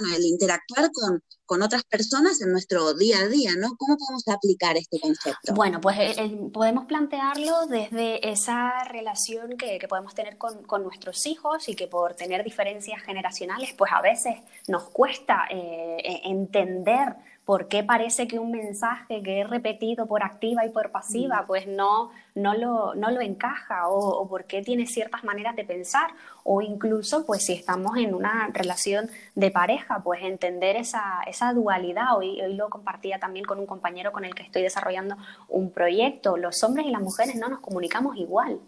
bueno, 0.00 0.16
el 0.16 0.24
interactuar 0.24 0.90
con, 0.92 1.22
con, 1.46 1.62
otras 1.62 1.84
personas 1.84 2.40
en 2.42 2.50
nuestro 2.50 2.94
día 2.94 3.20
a 3.20 3.28
día, 3.28 3.52
¿no? 3.56 3.76
¿Cómo 3.78 3.96
podemos 3.96 4.26
aplicar 4.26 4.76
este 4.76 4.98
concepto? 4.98 5.54
Bueno, 5.54 5.80
pues 5.80 6.18
eh, 6.18 6.36
podemos 6.52 6.86
plantearlo 6.86 7.66
desde 7.66 8.28
esa 8.28 8.82
relación 8.84 9.56
que, 9.56 9.78
que 9.78 9.86
podemos 9.86 10.14
tener 10.14 10.38
con, 10.38 10.64
con, 10.64 10.82
nuestros 10.82 11.24
hijos 11.26 11.68
y 11.68 11.76
que 11.76 11.86
por 11.86 12.14
tener 12.14 12.42
diferencias 12.42 13.00
generacionales, 13.02 13.74
pues 13.78 13.92
a 13.92 14.02
veces 14.02 14.34
nos 14.66 14.90
cuesta 14.90 15.44
entender 15.50 17.14
¿Por 17.50 17.66
qué 17.66 17.82
parece 17.82 18.28
que 18.28 18.38
un 18.38 18.52
mensaje 18.52 19.24
que 19.24 19.40
he 19.40 19.44
repetido 19.44 20.06
por 20.06 20.22
activa 20.22 20.64
y 20.64 20.68
por 20.70 20.92
pasiva, 20.92 21.46
pues 21.48 21.66
no, 21.66 22.12
no, 22.36 22.54
lo, 22.54 22.94
no 22.94 23.10
lo 23.10 23.20
encaja? 23.20 23.88
O, 23.88 24.28
por 24.28 24.44
qué 24.44 24.62
tiene 24.62 24.86
ciertas 24.86 25.24
maneras 25.24 25.56
de 25.56 25.64
pensar? 25.64 26.12
O 26.44 26.62
incluso, 26.62 27.26
pues 27.26 27.44
si 27.44 27.54
estamos 27.54 27.96
en 27.96 28.14
una 28.14 28.50
relación 28.52 29.10
de 29.34 29.50
pareja, 29.50 30.00
pues 30.04 30.22
entender 30.22 30.76
esa, 30.76 31.22
esa 31.26 31.52
dualidad. 31.52 32.16
Hoy, 32.16 32.40
hoy 32.40 32.54
lo 32.54 32.70
compartía 32.70 33.18
también 33.18 33.44
con 33.44 33.58
un 33.58 33.66
compañero 33.66 34.12
con 34.12 34.24
el 34.24 34.32
que 34.32 34.44
estoy 34.44 34.62
desarrollando 34.62 35.16
un 35.48 35.72
proyecto. 35.72 36.36
Los 36.36 36.62
hombres 36.62 36.86
y 36.86 36.92
las 36.92 37.02
mujeres 37.02 37.34
no 37.34 37.48
nos 37.48 37.58
comunicamos 37.58 38.16
igual. 38.16 38.60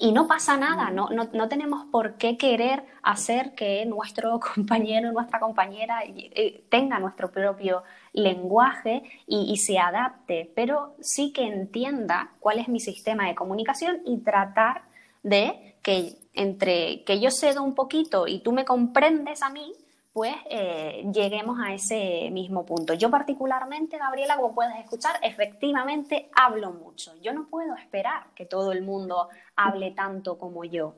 Y 0.00 0.12
no 0.12 0.28
pasa 0.28 0.56
nada, 0.56 0.90
no, 0.90 1.08
no, 1.08 1.28
no, 1.32 1.48
tenemos 1.48 1.86
por 1.86 2.18
qué 2.18 2.36
querer 2.36 2.84
hacer 3.02 3.56
que 3.56 3.84
nuestro 3.84 4.38
compañero, 4.54 5.10
nuestra 5.10 5.40
compañera 5.40 6.02
eh, 6.06 6.64
tenga 6.68 7.00
nuestro 7.00 7.32
propio 7.32 7.82
lenguaje 8.12 9.02
y, 9.26 9.56
se 9.56 9.80
adapte, 9.80 10.52
pero 10.54 10.94
sí 11.00 11.32
que 11.32 11.48
entienda 11.48 12.30
cuál 12.38 12.60
es 12.60 12.68
mi 12.68 12.78
sistema 12.78 13.26
de 13.26 13.34
comunicación 13.34 14.00
y 14.06 14.18
tratar 14.18 14.82
de 15.24 15.74
que 15.82 16.16
entre 16.32 17.02
que 17.02 17.18
yo 17.18 17.30
cedo 17.32 17.64
un 17.64 17.74
poquito 17.74 18.28
y 18.28 18.38
tú 18.38 18.52
me 18.52 18.64
comprendes 18.64 19.42
a 19.42 19.50
mí, 19.50 19.72
pues 20.12 20.34
eh, 20.50 21.04
lleguemos 21.12 21.58
a 21.60 21.74
ese 21.74 22.30
mismo 22.32 22.64
punto. 22.66 22.94
Yo 22.94 23.10
particularmente, 23.10 23.98
Gabriela, 23.98 24.36
como 24.36 24.54
puedes 24.54 24.76
escuchar, 24.76 25.16
efectivamente 25.22 26.30
hablo 26.34 26.72
mucho. 26.72 27.14
Yo 27.22 27.32
no 27.32 27.48
puedo 27.48 27.76
esperar 27.76 28.26
que 28.34 28.46
todo 28.46 28.72
el 28.72 28.82
mundo 28.82 29.28
hable 29.54 29.92
tanto 29.92 30.38
como 30.38 30.64
yo, 30.64 30.96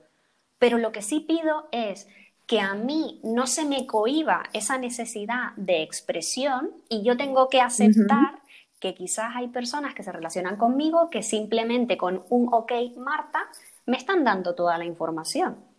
pero 0.58 0.78
lo 0.78 0.92
que 0.92 1.02
sí 1.02 1.20
pido 1.20 1.68
es 1.72 2.08
que 2.46 2.60
a 2.60 2.74
mí 2.74 3.20
no 3.22 3.46
se 3.46 3.64
me 3.64 3.86
cohiba 3.86 4.42
esa 4.52 4.76
necesidad 4.76 5.52
de 5.56 5.82
expresión 5.82 6.72
y 6.88 7.02
yo 7.04 7.16
tengo 7.16 7.48
que 7.48 7.60
aceptar 7.60 8.40
que 8.80 8.94
quizás 8.94 9.36
hay 9.36 9.48
personas 9.48 9.94
que 9.94 10.02
se 10.02 10.10
relacionan 10.10 10.56
conmigo 10.56 11.10
que 11.10 11.22
simplemente 11.22 11.96
con 11.96 12.24
un 12.30 12.48
ok, 12.52 12.72
Marta, 12.96 13.46
me 13.86 13.96
están 13.96 14.24
dando 14.24 14.54
toda 14.54 14.78
la 14.78 14.84
información. 14.84 15.69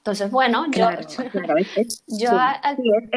Entonces, 0.00 0.30
bueno, 0.30 0.64
yo, 0.66 0.72
claro, 0.72 1.00
es, 1.76 2.02
yo 2.06 2.30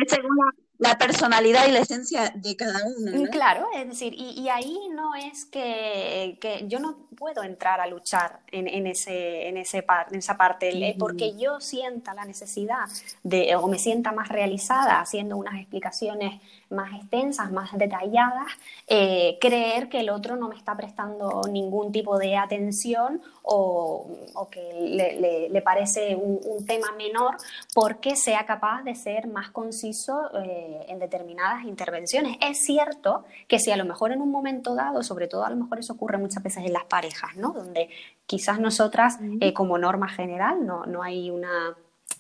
según 0.05 0.37
la, 0.79 0.97
personalidad 0.97 1.65
y 1.65 1.71
la 1.71 1.79
esencia 1.79 2.33
de 2.35 2.57
cada 2.57 2.77
uno. 2.97 3.29
Claro, 3.31 3.67
es 3.73 3.87
decir, 3.87 4.13
y, 4.13 4.49
ahí 4.49 4.77
no 4.93 5.15
es 5.15 5.45
que, 5.45 6.37
que, 6.41 6.65
yo 6.67 6.79
no 6.79 7.07
puedo 7.15 7.41
entrar 7.43 7.79
a 7.79 7.87
luchar 7.87 8.41
en, 8.51 8.67
en 8.67 8.87
ese, 8.87 9.47
en, 9.47 9.55
ese 9.55 9.85
en 10.11 10.19
esa 10.19 10.35
parte, 10.35 10.93
porque 10.99 11.37
yo 11.37 11.61
sienta 11.61 12.13
la 12.13 12.25
necesidad 12.25 12.89
de, 13.23 13.55
o 13.55 13.65
me 13.69 13.79
sienta 13.79 14.11
más 14.11 14.27
realizada 14.27 14.99
haciendo 14.99 15.37
unas 15.37 15.55
explicaciones 15.55 16.41
más 16.73 16.93
extensas, 16.93 17.51
más 17.51 17.71
detalladas, 17.77 18.47
eh, 18.87 19.37
creer 19.39 19.89
que 19.89 19.99
el 19.99 20.09
otro 20.09 20.35
no 20.35 20.49
me 20.49 20.55
está 20.55 20.75
prestando 20.75 21.41
ningún 21.49 21.91
tipo 21.91 22.17
de 22.17 22.35
atención 22.35 23.21
o, 23.43 24.07
que 24.51 25.49
le, 25.51 25.61
parece 25.61 26.15
un, 26.15 26.65
tema 26.65 26.91
menor 26.97 27.35
porque 27.73 28.15
sea 28.15 28.45
capaz 28.45 28.83
de 28.83 28.95
ser 28.95 29.27
más 29.27 29.49
conciso 29.49 30.29
eh, 30.43 30.85
en 30.87 30.99
determinadas 30.99 31.63
intervenciones. 31.63 32.37
Es 32.41 32.59
cierto 32.63 33.25
que 33.47 33.59
si 33.59 33.71
a 33.71 33.77
lo 33.77 33.85
mejor 33.85 34.11
en 34.11 34.21
un 34.21 34.31
momento 34.31 34.75
dado, 34.75 35.03
sobre 35.03 35.27
todo 35.27 35.45
a 35.45 35.49
lo 35.49 35.55
mejor 35.55 35.79
eso 35.79 35.93
ocurre 35.93 36.17
muchas 36.17 36.43
veces 36.43 36.65
en 36.65 36.73
las 36.73 36.85
parejas, 36.85 37.35
¿no? 37.35 37.51
Donde 37.51 37.89
quizás 38.25 38.59
nosotras, 38.59 39.19
eh, 39.41 39.53
como 39.53 39.77
norma 39.77 40.07
general, 40.07 40.65
no, 40.65 40.85
no 40.85 41.03
hay 41.03 41.29
una 41.29 41.75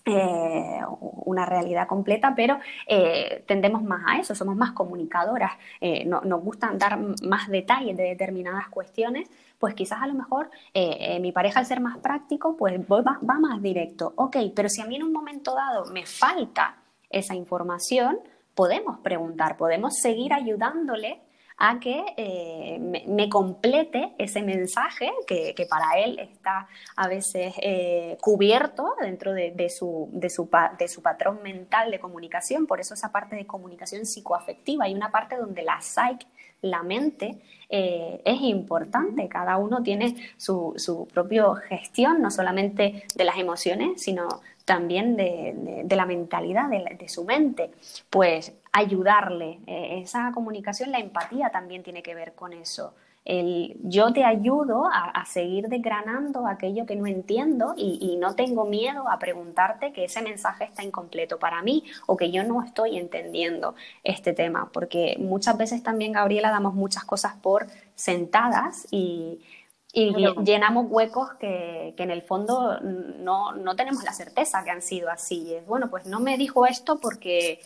eh, 0.05 0.81
una 1.25 1.45
realidad 1.45 1.87
completa, 1.87 2.33
pero 2.35 2.59
eh, 2.87 3.43
tendemos 3.47 3.83
más 3.83 4.03
a 4.05 4.19
eso, 4.19 4.35
somos 4.35 4.57
más 4.57 4.73
comunicadoras, 4.73 5.53
eh, 5.79 6.03
nos 6.05 6.43
gustan 6.43 6.77
dar 6.77 6.99
más 7.23 7.47
detalles 7.47 7.95
de 7.95 8.03
determinadas 8.03 8.67
cuestiones, 8.67 9.29
pues 9.57 9.73
quizás 9.75 10.01
a 10.01 10.07
lo 10.07 10.13
mejor 10.13 10.49
mi 11.21 11.31
pareja 11.31 11.59
al 11.59 11.65
ser 11.65 11.79
más 11.79 11.97
práctico, 11.99 12.57
pues 12.57 12.77
va, 12.81 13.17
va 13.27 13.39
más 13.39 13.61
directo. 13.61 14.11
Ok, 14.17 14.35
pero 14.53 14.67
si 14.67 14.81
a 14.81 14.85
mí 14.85 14.97
en 14.97 15.03
un 15.03 15.13
momento 15.13 15.55
dado 15.55 15.85
me 15.85 16.05
falta 16.05 16.75
esa 17.09 17.33
información, 17.33 18.19
podemos 18.55 18.97
preguntar, 18.99 19.55
podemos 19.55 19.93
seguir 20.01 20.33
ayudándole 20.33 21.21
a 21.57 21.79
que 21.79 22.03
eh, 22.17 23.03
me, 23.07 23.29
complete 23.29 24.13
ese 24.17 24.41
mensaje 24.41 25.11
que, 25.27 25.55
para 25.69 25.99
él 25.99 26.19
está 26.19 26.67
a 26.95 27.07
veces 27.07 27.53
eh, 27.61 28.17
cubierto 28.21 28.95
dentro 29.01 29.33
de, 29.33 29.69
su, 29.69 30.09
de, 30.11 30.29
su, 30.29 30.49
de 30.77 30.87
su 30.87 31.01
patrón 31.01 31.41
mental 31.43 31.91
de 31.91 31.99
comunicación. 31.99 32.67
Por 32.67 32.79
eso 32.79 32.93
esa 32.93 33.11
parte 33.11 33.35
de 33.35 33.45
comunicación 33.45 34.05
psicoafectiva 34.05 34.85
hay 34.85 34.93
una 34.93 35.11
parte 35.11 35.37
donde 35.37 35.63
la 35.63 35.81
psyche 35.81 36.27
la 36.63 36.81
mente 36.81 37.37
eh, 37.69 38.21
es 38.25 38.41
importante. 38.41 39.27
Cada 39.27 39.57
uno 39.57 39.83
tiene 39.83 40.15
su, 40.37 40.73
su 40.77 41.07
propia 41.13 41.53
gestión, 41.67 42.21
no 42.21 42.31
solamente 42.31 43.03
de 43.15 43.23
las 43.23 43.37
emociones, 43.37 44.01
sino 44.01 44.27
también 44.65 45.15
de, 45.17 45.85
la 45.89 46.05
mentalidad, 46.05 46.69
de, 46.69 47.09
su 47.09 47.25
mente. 47.25 47.69
Pues 48.09 48.53
ayudarle. 48.73 49.59
Eh, 49.67 50.01
esa 50.01 50.31
comunicación, 50.33 50.91
la 50.91 50.99
empatía 50.99 51.49
también 51.51 51.83
tiene 51.83 52.03
que 52.03 52.15
ver 52.15 52.33
con 52.33 52.51
eso. 52.51 52.93
El, 53.25 53.77
yo 53.83 54.11
te 54.11 54.25
ayudo 54.25 54.89
a, 54.91 55.23
seguir 55.25 55.69
desgranando 55.69 56.45
aquello 56.45 56.85
que 56.85 56.97
no 56.97 57.07
entiendo 57.07 57.73
y, 57.77 57.97
y, 58.01 58.17
no 58.17 58.35
tengo 58.35 58.65
miedo 58.65 59.09
a 59.09 59.17
preguntarte 59.17 59.93
que 59.93 60.03
ese 60.03 60.21
mensaje 60.21 60.65
está 60.65 60.83
incompleto 60.83 61.39
para 61.39 61.61
mí 61.61 61.85
o 62.05 62.17
que 62.17 62.31
yo 62.31 62.43
no 62.43 62.61
estoy 62.61 62.97
entendiendo 62.97 63.75
este 64.03 64.33
tema, 64.33 64.69
porque 64.73 65.15
muchas 65.19 65.57
veces 65.57 65.81
también, 65.81 66.11
Gabriela, 66.11 66.51
damos 66.51 66.73
muchas 66.73 67.05
cosas 67.05 67.35
por 67.35 67.67
sentadas 67.95 68.87
y, 68.91 69.39
y 69.93 70.13
llenamos 70.43 70.87
huecos 70.89 71.29
que, 71.39 71.93
que, 71.95 72.03
en 72.03 72.11
el 72.11 72.23
fondo 72.23 72.79
no, 72.81 73.53
no 73.53 73.75
tenemos 73.77 74.03
la 74.03 74.11
certeza 74.11 74.65
que 74.65 74.71
han 74.71 74.81
sido 74.81 75.09
así. 75.09 75.53
Es, 75.53 75.65
bueno, 75.65 75.89
pues 75.89 76.07
no 76.07 76.19
me 76.19 76.37
dijo 76.37 76.65
esto 76.65 76.99
porque 76.99 77.61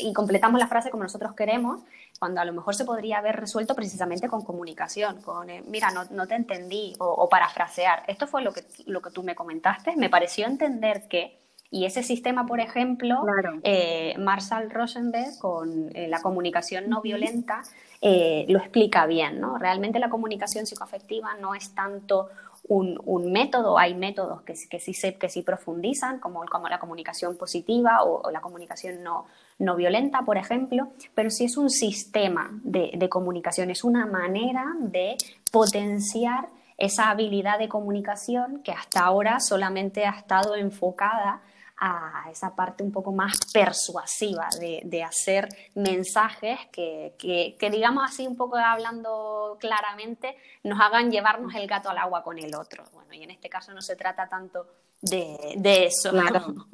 y 0.00 0.12
completamos 0.12 0.60
la 0.60 0.66
frase 0.66 0.90
como 0.90 1.02
nosotros 1.02 1.34
queremos, 1.34 1.80
cuando 2.18 2.40
a 2.40 2.44
lo 2.44 2.52
mejor 2.52 2.74
se 2.74 2.84
podría 2.84 3.18
haber 3.18 3.36
resuelto 3.36 3.74
precisamente 3.74 4.28
con 4.28 4.42
comunicación, 4.42 5.20
con, 5.22 5.50
eh, 5.50 5.62
mira, 5.66 5.90
no, 5.90 6.04
no, 6.10 6.26
te 6.26 6.34
entendí, 6.34 6.94
o, 6.98 7.28
parafrasear. 7.28 8.04
Esto 8.06 8.26
fue 8.26 8.42
lo 8.42 8.52
que, 8.52 8.64
lo 8.86 9.02
que 9.02 9.10
tú 9.10 9.22
me 9.22 9.34
comentaste, 9.34 9.96
me 9.96 10.08
pareció 10.08 10.46
entender 10.46 11.08
que, 11.08 11.38
y 11.70 11.84
ese 11.86 12.02
sistema, 12.02 12.46
por 12.46 12.60
ejemplo, 12.60 13.24
eh, 13.64 14.14
Marshall 14.18 14.70
Rosenberg 14.70 15.38
con 15.40 15.90
eh, 15.96 16.06
la 16.06 16.20
comunicación 16.20 16.88
no 16.88 17.00
violenta 17.00 17.62
lo 18.02 18.58
explica 18.58 19.06
bien, 19.06 19.40
¿no? 19.40 19.58
Realmente 19.58 20.00
la 20.00 20.10
comunicación 20.10 20.66
psicoafectiva 20.66 21.34
no 21.40 21.54
es 21.54 21.72
tanto 21.72 22.28
un, 22.68 23.32
método, 23.32 23.78
hay 23.78 23.94
métodos 23.94 24.42
que, 24.42 24.54
que, 24.70 24.78
sí, 24.78 24.92
que 25.14 25.28
sí 25.28 25.42
profundizan, 25.42 26.20
como, 26.20 26.44
como 26.46 26.68
la 26.68 26.78
comunicación 26.78 27.36
positiva 27.36 28.02
o, 28.04 28.30
la 28.30 28.40
comunicación 28.40 29.02
no, 29.02 29.26
no, 29.58 29.76
violenta, 29.76 30.22
por 30.22 30.38
ejemplo, 30.38 30.92
pero 31.14 31.30
sí 31.30 31.44
es 31.44 31.56
un 31.56 31.70
sistema 31.70 32.50
de, 32.62 32.92
de 32.94 33.08
comunicación, 33.08 33.70
es 33.70 33.84
una 33.84 34.06
manera 34.06 34.64
de 34.78 35.16
potenciar 35.50 36.48
esa 36.78 37.10
habilidad 37.10 37.58
de 37.58 37.68
comunicación 37.68 38.62
que 38.62 38.72
hasta 38.72 39.00
ahora 39.00 39.38
solamente 39.40 40.04
ha 40.04 40.10
estado 40.10 40.56
enfocada 40.56 41.42
a 41.84 42.30
esa 42.30 42.54
parte 42.54 42.84
un 42.84 42.92
poco 42.92 43.10
más 43.10 43.38
persuasiva 43.52 44.48
de, 44.60 45.02
hacer 45.02 45.48
mensajes 45.74 46.58
que, 46.70 47.14
que, 47.18 47.70
digamos 47.70 48.04
así, 48.04 48.24
un 48.24 48.36
poco 48.36 48.56
hablando 48.56 49.56
claramente, 49.58 50.36
nos 50.62 50.80
hagan 50.80 51.10
llevarnos 51.10 51.52
el 51.56 51.66
gato 51.66 51.90
al 51.90 51.98
agua 51.98 52.22
con 52.22 52.38
el 52.38 52.54
otro. 52.54 52.84
Bueno, 52.92 53.12
y 53.14 53.24
en 53.24 53.32
este 53.32 53.48
caso 53.48 53.74
no 53.74 53.82
se 53.82 53.96
trata 53.96 54.28
tanto 54.28 54.66
de, 55.00 55.56
eso. 55.86 56.10
Claro. 56.10 56.66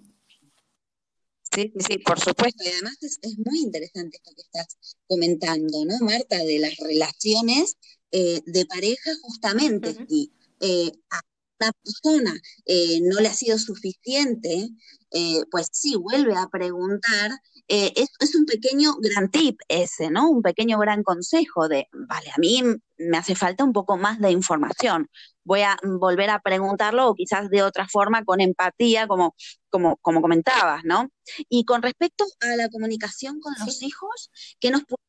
Sí, 1.54 1.72
sí, 1.86 1.98
por 1.98 2.20
supuesto. 2.20 2.62
Y 2.64 2.68
además 2.68 2.98
es, 3.02 3.18
muy 3.38 3.60
interesante 3.60 4.18
esto 4.18 4.32
que 4.34 4.42
estás 4.42 4.78
comentando, 5.06 5.84
¿no, 5.84 5.98
Marta? 6.00 6.38
De 6.38 6.58
las 6.58 6.76
relaciones 6.76 7.76
eh, 8.10 8.40
de 8.44 8.66
pareja 8.66 9.10
justamente. 9.22 9.96
Y 10.08 10.32
eh, 10.60 10.92
una 11.60 11.72
persona 11.72 12.32
eh, 12.66 13.00
no 13.02 13.20
le 13.20 13.28
ha 13.28 13.34
sido 13.34 13.58
suficiente, 13.58 14.70
eh, 15.10 15.40
pues 15.50 15.68
sí, 15.72 15.96
vuelve 15.96 16.34
a 16.36 16.48
preguntar. 16.48 17.30
Eh, 17.68 17.92
es, 17.96 18.34
un 18.34 18.46
pequeño 18.46 18.94
gran 18.98 19.30
tip 19.30 19.60
ese, 19.68 20.10
¿no? 20.10 20.30
Un 20.30 20.42
pequeño 20.42 20.78
gran 20.78 21.02
consejo 21.02 21.68
de, 21.68 21.86
vale, 21.92 22.30
a 22.30 22.38
mí 22.38 22.62
me 22.98 23.18
hace 23.18 23.34
falta 23.34 23.64
un 23.64 23.72
poco 23.72 23.96
más 23.96 24.18
de 24.20 24.30
información. 24.30 25.08
Voy 25.44 25.62
a 25.62 25.76
volver 25.82 26.30
a 26.30 26.40
preguntarlo 26.40 27.08
o 27.08 27.14
quizás 27.14 27.50
de 27.50 27.62
otra 27.62 27.86
forma 27.88 28.24
con 28.24 28.40
empatía, 28.40 29.06
como, 29.06 29.34
como, 29.70 29.96
como 29.98 30.22
comentabas, 30.22 30.84
¿no? 30.84 31.10
Y 31.48 31.64
con 31.64 31.82
respecto 31.82 32.24
a 32.40 32.56
la 32.56 32.68
comunicación 32.70 33.40
con 33.40 33.54
los 33.64 33.82
hijos, 33.82 34.30
¿qué 34.60 34.70
nos 34.70 34.84
puede 34.84 35.07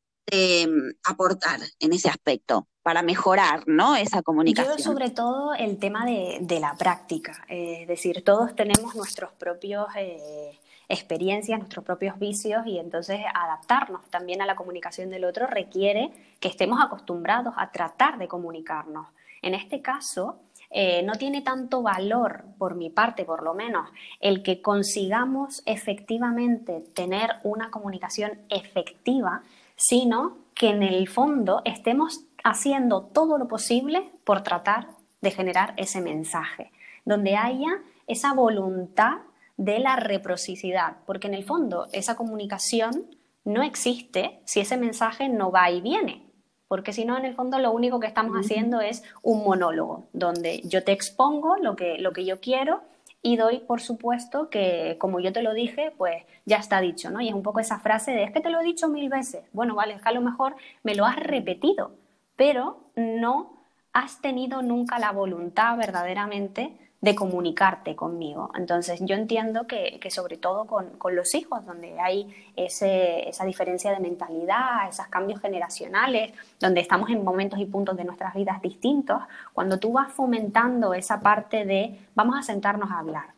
aportar 1.04 1.60
en 1.78 1.92
ese 1.92 2.08
aspecto? 2.08 2.66
para 2.82 3.02
mejorar 3.02 3.64
¿no? 3.66 3.94
esa 3.94 4.22
comunicación? 4.22 4.78
Yo 4.78 4.82
sobre 4.82 5.10
todo 5.10 5.52
el 5.54 5.78
tema 5.78 6.06
de, 6.06 6.58
la 6.60 6.74
práctica, 6.76 7.44
es 7.46 7.86
decir, 7.86 8.24
todos 8.24 8.56
tenemos 8.56 8.94
nuestros 8.94 9.30
propios... 9.32 9.86
Eh, 9.96 10.58
experiencias, 10.90 11.56
nuestros 11.56 11.84
propios 11.84 12.18
vicios 12.18 12.66
y 12.66 12.78
entonces 12.78 13.20
adaptarnos 13.32 14.04
también 14.10 14.42
a 14.42 14.46
la 14.46 14.56
comunicación 14.56 15.08
del 15.08 15.24
otro 15.24 15.46
requiere 15.46 16.10
que 16.40 16.48
estemos 16.48 16.80
acostumbrados 16.82 17.54
a 17.56 17.70
tratar 17.70 18.18
de 18.18 18.26
comunicarnos. 18.26 19.06
En 19.40 19.54
este 19.54 19.80
caso, 19.80 20.40
eh, 20.68 21.02
no 21.02 21.14
tiene 21.14 21.42
tanto 21.42 21.82
valor, 21.82 22.44
por 22.58 22.74
mi 22.74 22.90
parte 22.90 23.24
por 23.24 23.42
lo 23.42 23.54
menos, 23.54 23.88
el 24.20 24.42
que 24.42 24.60
consigamos 24.60 25.62
efectivamente 25.64 26.84
tener 26.92 27.30
una 27.44 27.70
comunicación 27.70 28.40
efectiva, 28.48 29.42
sino 29.80 30.36
que 30.54 30.68
en 30.68 30.82
el 30.82 31.08
fondo 31.08 31.62
estemos 31.64 32.26
haciendo 32.44 33.02
todo 33.02 33.38
lo 33.38 33.48
posible 33.48 34.12
por 34.24 34.42
tratar 34.42 34.88
de 35.22 35.30
generar 35.30 35.72
ese 35.78 36.02
mensaje, 36.02 36.70
donde 37.06 37.36
haya 37.36 37.82
esa 38.06 38.34
voluntad 38.34 39.18
de 39.56 39.78
la 39.78 39.96
reciprocidad, 39.96 40.98
porque 41.06 41.28
en 41.28 41.34
el 41.34 41.44
fondo 41.44 41.88
esa 41.92 42.14
comunicación 42.14 43.06
no 43.44 43.62
existe 43.62 44.40
si 44.44 44.60
ese 44.60 44.76
mensaje 44.76 45.30
no 45.30 45.50
va 45.50 45.70
y 45.70 45.80
viene, 45.80 46.26
porque 46.68 46.92
si 46.92 47.06
no, 47.06 47.16
en 47.16 47.24
el 47.24 47.34
fondo 47.34 47.58
lo 47.58 47.72
único 47.72 48.00
que 48.00 48.06
estamos 48.06 48.36
haciendo 48.36 48.82
es 48.82 49.02
un 49.22 49.42
monólogo, 49.42 50.08
donde 50.12 50.60
yo 50.64 50.84
te 50.84 50.92
expongo 50.92 51.56
lo 51.56 51.74
que, 51.74 51.98
lo 51.98 52.12
que 52.12 52.26
yo 52.26 52.38
quiero 52.38 52.82
y 53.22 53.36
doy 53.36 53.60
por 53.60 53.80
supuesto 53.80 54.48
que 54.48 54.96
como 54.98 55.20
yo 55.20 55.32
te 55.32 55.42
lo 55.42 55.54
dije, 55.54 55.92
pues 55.96 56.24
ya 56.46 56.56
está 56.56 56.80
dicho, 56.80 57.10
¿no? 57.10 57.20
Y 57.20 57.28
es 57.28 57.34
un 57.34 57.42
poco 57.42 57.60
esa 57.60 57.78
frase 57.80 58.12
de 58.12 58.24
es 58.24 58.32
que 58.32 58.40
te 58.40 58.50
lo 58.50 58.60
he 58.60 58.64
dicho 58.64 58.88
mil 58.88 59.08
veces. 59.08 59.44
Bueno, 59.52 59.74
vale, 59.74 59.94
es 59.94 60.02
que 60.02 60.08
a 60.08 60.12
lo 60.12 60.20
mejor 60.22 60.56
me 60.82 60.94
lo 60.94 61.04
has 61.04 61.16
repetido, 61.16 61.92
pero 62.36 62.78
no 62.96 63.58
has 63.92 64.20
tenido 64.20 64.62
nunca 64.62 64.98
la 64.98 65.12
voluntad 65.12 65.76
verdaderamente 65.76 66.76
de 67.00 67.14
comunicarte 67.14 67.96
conmigo. 67.96 68.50
Entonces 68.54 69.00
yo 69.02 69.14
entiendo 69.14 69.66
que, 69.66 69.98
sobre 70.10 70.36
todo 70.36 70.66
con, 70.66 71.16
los 71.16 71.34
hijos, 71.34 71.64
donde 71.64 71.98
hay 71.98 72.28
esa 72.56 73.44
diferencia 73.44 73.92
de 73.92 74.00
mentalidad, 74.00 74.88
esos 74.88 75.06
cambios 75.06 75.40
generacionales, 75.40 76.32
donde 76.58 76.80
estamos 76.80 77.08
en 77.10 77.24
momentos 77.24 77.58
y 77.58 77.64
puntos 77.64 77.96
de 77.96 78.04
nuestras 78.04 78.34
vidas 78.34 78.60
distintos, 78.60 79.18
cuando 79.54 79.78
tú 79.78 79.92
vas 79.92 80.12
fomentando 80.12 80.92
esa 80.92 81.20
parte 81.20 81.64
de 81.64 81.98
vamos 82.14 82.36
a 82.38 82.42
sentarnos 82.42 82.90
a 82.90 82.98
hablar, 82.98 83.32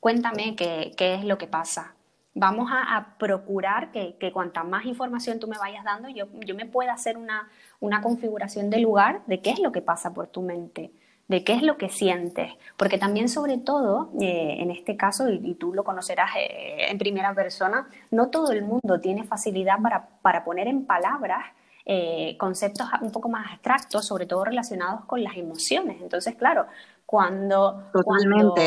cuéntame 0.00 0.56
qué, 0.56 0.94
es 0.98 1.24
lo 1.24 1.36
que 1.36 1.46
pasa. 1.46 1.92
Vamos 2.38 2.70
a, 2.70 3.14
procurar 3.18 3.92
que, 3.92 4.16
que, 4.18 4.30
cuanta 4.30 4.62
más 4.62 4.84
información 4.84 5.38
tú 5.38 5.48
me 5.48 5.56
vayas 5.58 5.84
dando, 5.84 6.08
yo, 6.08 6.26
yo 6.44 6.54
me 6.54 6.66
pueda 6.66 6.92
hacer 6.92 7.16
una, 7.16 7.48
una 7.80 8.02
configuración 8.02 8.68
de 8.68 8.78
lugar 8.78 9.22
de 9.26 9.40
qué 9.40 9.50
es 9.50 9.58
lo 9.58 9.72
que 9.72 9.80
pasa 9.80 10.12
por 10.12 10.26
tu 10.26 10.42
mente 10.42 10.92
de 11.28 11.42
qué 11.42 11.54
es 11.54 11.62
lo 11.62 11.76
que 11.76 11.88
sientes, 11.88 12.52
porque 12.76 12.98
también 12.98 13.28
sobre 13.28 13.58
todo, 13.58 14.10
eh, 14.20 14.56
en 14.58 14.70
este 14.70 14.96
caso, 14.96 15.28
y, 15.28 15.54
tú 15.54 15.74
lo 15.74 15.82
conocerás 15.82 16.30
eh, 16.36 16.88
en 16.88 16.98
primera 16.98 17.34
persona, 17.34 17.88
no 18.10 18.28
todo 18.28 18.52
el 18.52 18.62
mundo 18.62 19.00
tiene 19.00 19.24
facilidad 19.24 19.78
para, 20.22 20.44
poner 20.44 20.68
en 20.68 20.86
palabras 20.86 21.44
eh, 21.84 22.36
conceptos 22.38 22.86
un 23.00 23.10
poco 23.10 23.28
más 23.28 23.50
abstractos, 23.52 24.06
sobre 24.06 24.26
todo 24.26 24.44
relacionados 24.44 25.04
con 25.06 25.22
las 25.22 25.36
emociones. 25.36 26.00
Entonces, 26.00 26.36
claro, 26.36 26.66
cuando, 27.06 27.84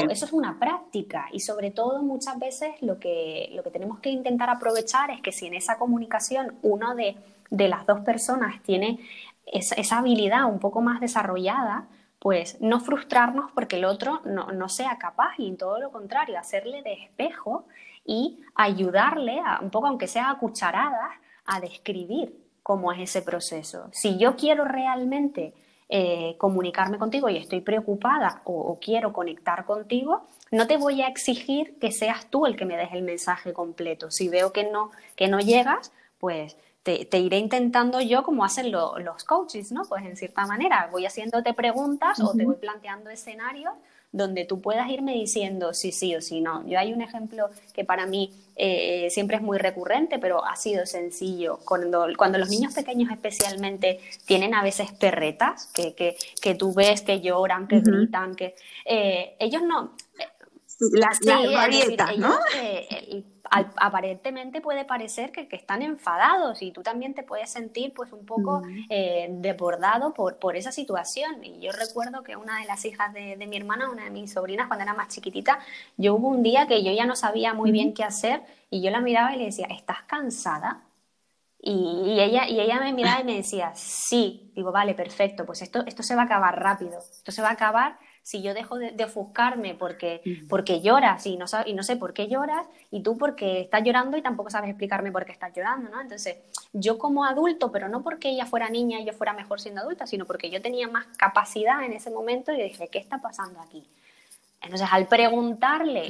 eso 0.09 0.25
es 0.25 0.33
una 0.33 0.57
práctica 0.59 1.27
y 1.31 1.41
sobre 1.41 1.71
todo 1.71 2.01
muchas 2.01 2.39
veces 2.39 2.71
lo 2.81 2.99
que, 2.99 3.51
lo 3.53 3.63
que 3.63 3.69
tenemos 3.69 3.99
que 3.99 4.09
intentar 4.09 4.49
aprovechar 4.49 5.11
es 5.11 5.21
que 5.21 5.33
si 5.33 5.47
en 5.47 5.53
esa 5.53 5.77
comunicación 5.77 6.55
uno 6.61 6.95
de, 6.95 7.15
las 7.51 7.85
dos 7.85 8.01
personas 8.01 8.61
tiene 8.63 8.99
esa 9.45 9.97
habilidad 9.97 10.45
un 10.45 10.59
poco 10.59 10.81
más 10.81 11.01
desarrollada, 11.01 11.87
pues 12.19 12.60
no 12.60 12.82
frustrarnos 12.82 13.51
porque 13.51 13.77
el 13.77 13.86
otro 13.86 14.21
no, 14.25 14.69
sea 14.69 14.97
capaz 14.97 15.34
y 15.38 15.51
todo 15.55 15.79
lo 15.79 15.91
contrario, 15.91 16.38
hacerle 16.38 16.82
de 16.84 16.93
espejo 16.93 17.65
y 18.05 18.43
ayudarle, 18.55 19.39
a, 19.39 19.60
un 19.62 19.69
poco 19.69 19.88
aunque 19.88 20.08
sea 20.08 20.29
a 20.29 20.38
cucharadas, 20.38 21.12
a 21.45 21.60
describir 21.62 22.36
cómo 22.62 22.91
es 22.91 22.99
ese 22.99 23.21
proceso. 23.21 23.89
Si 23.91 24.17
yo 24.17 24.36
quiero 24.36 24.65
realmente 24.65 25.53
eh, 25.88 26.36
comunicarme 26.38 26.99
contigo 26.99 27.29
y 27.29 27.38
estoy 27.38 27.62
preocupada 27.62 28.41
o, 28.43 28.77
quiero 28.79 29.13
conectar 29.13 29.65
contigo, 29.65 30.25
no 30.51 30.67
te 30.67 30.77
voy 30.77 31.01
a 31.01 31.08
exigir 31.08 31.79
que 31.79 31.91
seas 31.91 32.27
tú 32.29 32.45
el 32.45 32.55
que 32.55 32.65
me 32.65 32.77
des 32.77 32.89
el 32.91 33.01
mensaje 33.01 33.53
completo. 33.53 34.12
Si 34.12 34.29
veo 34.29 34.51
que 34.51 34.69
no, 34.69 34.91
que 35.15 35.27
no 35.29 35.39
llegas, 35.39 35.93
pues 36.19 36.58
te, 36.83 37.17
iré 37.19 37.37
intentando 37.37 38.01
yo 38.01 38.23
como 38.23 38.43
hacen 38.43 38.71
los 38.71 39.23
coaches, 39.25 39.71
¿no? 39.71 39.83
Pues 39.83 40.05
en 40.05 40.15
cierta 40.17 40.45
manera 40.45 40.89
voy 40.91 41.05
haciéndote 41.05 41.53
preguntas 41.53 42.19
o 42.19 42.33
te 42.33 42.45
voy 42.45 42.55
planteando 42.55 43.09
escenarios 43.09 43.73
donde 44.11 44.45
tú 44.45 44.59
puedas 44.59 44.89
irme 44.89 45.13
diciendo 45.13 45.73
sí, 45.73 45.91
sí 45.91 46.15
o 46.15 46.21
sí, 46.21 46.41
no. 46.41 46.65
Yo 46.67 46.79
hay 46.79 46.93
un 46.93 47.01
ejemplo 47.01 47.49
que 47.73 47.85
para 47.85 48.07
mí 48.07 48.33
eh, 48.55 49.07
siempre 49.11 49.37
es 49.37 49.43
muy 49.43 49.57
recurrente, 49.59 50.17
pero 50.17 50.43
ha 50.43 50.55
sido 50.55 50.85
sencillo. 50.85 51.59
Cuando, 51.63 52.07
cuando 52.17 52.39
los 52.39 52.49
niños 52.49 52.73
pequeños 52.73 53.11
especialmente 53.11 53.99
tienen 54.25 54.55
a 54.55 54.63
veces 54.63 54.91
perretas, 54.93 55.67
que, 55.67 55.93
que, 55.93 56.15
que 56.41 56.55
tú 56.55 56.73
ves 56.73 57.01
que 57.01 57.21
lloran, 57.21 57.67
que 57.67 57.81
gritan, 57.81 58.35
que 58.35 58.55
eh, 58.85 59.35
ellos 59.39 59.61
no... 59.61 59.93
las, 60.91 61.17
sí, 61.17 61.27
las 61.27 62.17
¿no? 62.17 62.33
Eh, 62.55 63.23
aparentemente 63.49 64.62
puede 64.62 64.85
parecer 64.85 65.31
que, 65.31 65.47
están 65.51 65.81
enfadados 65.81 66.62
y 66.62 66.71
tú 66.71 66.83
también 66.83 67.13
te 67.13 67.23
puedes 67.23 67.49
sentir 67.49 67.93
pues 67.93 68.12
un 68.13 68.25
poco 68.25 68.62
eh, 68.89 69.27
desbordado 69.29 70.13
por, 70.13 70.38
por 70.38 70.55
esa 70.55 70.71
situación. 70.71 71.43
Y 71.43 71.59
yo 71.59 71.71
recuerdo 71.71 72.23
que 72.23 72.35
una 72.35 72.59
de 72.59 72.65
las 72.65 72.85
hijas 72.85 73.13
de, 73.13 73.35
mi 73.47 73.57
hermana, 73.57 73.89
una 73.89 74.05
de 74.05 74.09
mis 74.09 74.31
sobrinas, 74.31 74.67
cuando 74.67 74.83
era 74.83 74.93
más 74.93 75.09
chiquitita, 75.09 75.59
yo 75.97 76.15
hubo 76.15 76.27
un 76.27 76.43
día 76.43 76.67
que 76.67 76.83
yo 76.83 76.91
ya 76.91 77.05
no 77.05 77.15
sabía 77.15 77.53
muy 77.53 77.71
bien 77.71 77.93
qué 77.93 78.03
hacer 78.03 78.41
y 78.69 78.81
yo 78.81 78.91
la 78.91 79.01
miraba 79.01 79.35
y 79.35 79.39
le 79.39 79.45
decía, 79.45 79.67
¿estás 79.69 80.03
cansada? 80.03 80.83
Y, 81.62 82.19
ella, 82.19 82.47
y 82.47 82.59
ella 82.59 82.79
me 82.79 82.93
miraba 82.93 83.21
y 83.21 83.25
me 83.25 83.35
decía, 83.35 83.73
sí. 83.75 84.51
Digo, 84.55 84.71
vale, 84.71 84.93
perfecto, 84.93 85.45
pues 85.45 85.62
esto, 85.62 85.83
esto 85.85 86.03
se 86.03 86.15
va 86.15 86.23
a 86.23 86.25
acabar 86.25 86.59
rápido. 86.59 86.99
Esto 86.99 87.31
se 87.31 87.41
va 87.41 87.49
a 87.49 87.53
acabar 87.53 87.97
si 88.23 88.41
yo 88.41 88.53
dejo 88.53 88.77
de, 88.77 89.03
ofuscarme 89.03 89.75
porque, 89.75 90.21
porque 90.47 90.82
lloras 90.82 91.25
y 91.25 91.38
no, 91.38 91.45
y 91.65 91.73
no 91.73 91.84
sé 91.84 91.95
por 91.95 92.13
qué 92.13 92.27
lloras, 92.27 92.65
y 92.91 93.01
tú 93.01 93.17
porque 93.17 93.62
estás 93.62 93.84
llorando 93.84 94.17
y 94.17 94.21
tampoco 94.21 94.49
sabes 94.49 94.69
explicarme 94.69 95.12
por 95.12 95.25
qué 95.25 95.32
estás 95.32 95.53
llorando, 95.55 95.89
¿no? 95.89 96.01
Entonces, 96.01 96.38
yo 96.73 96.97
como 96.97 97.25
adulto, 97.25 97.71
pero 97.71 97.89
no 97.89 98.03
porque 98.03 98.29
ella 98.29 98.45
fuera 98.45 98.69
niña 98.69 98.99
y 98.99 99.05
yo 99.05 99.13
fuera 99.13 99.34
mejor 99.34 99.60
siendo 99.60 99.82
adulta, 99.82 100.05
sino 100.08 100.25
porque 100.25 100.49
yo 100.49 100.62
tenía 100.62 100.88
más 100.88 101.05
capacidad 101.17 101.84
en 101.84 101.93
ese 101.93 102.12
momento 102.12 102.51
y 102.51 102.62
dije, 102.62 102.88
¿qué 102.88 102.99
está 102.99 103.19
pasando 103.19 103.60
aquí? 103.60 103.84
Entonces, 104.62 104.88
al 104.91 105.08
preguntarle 105.08 106.10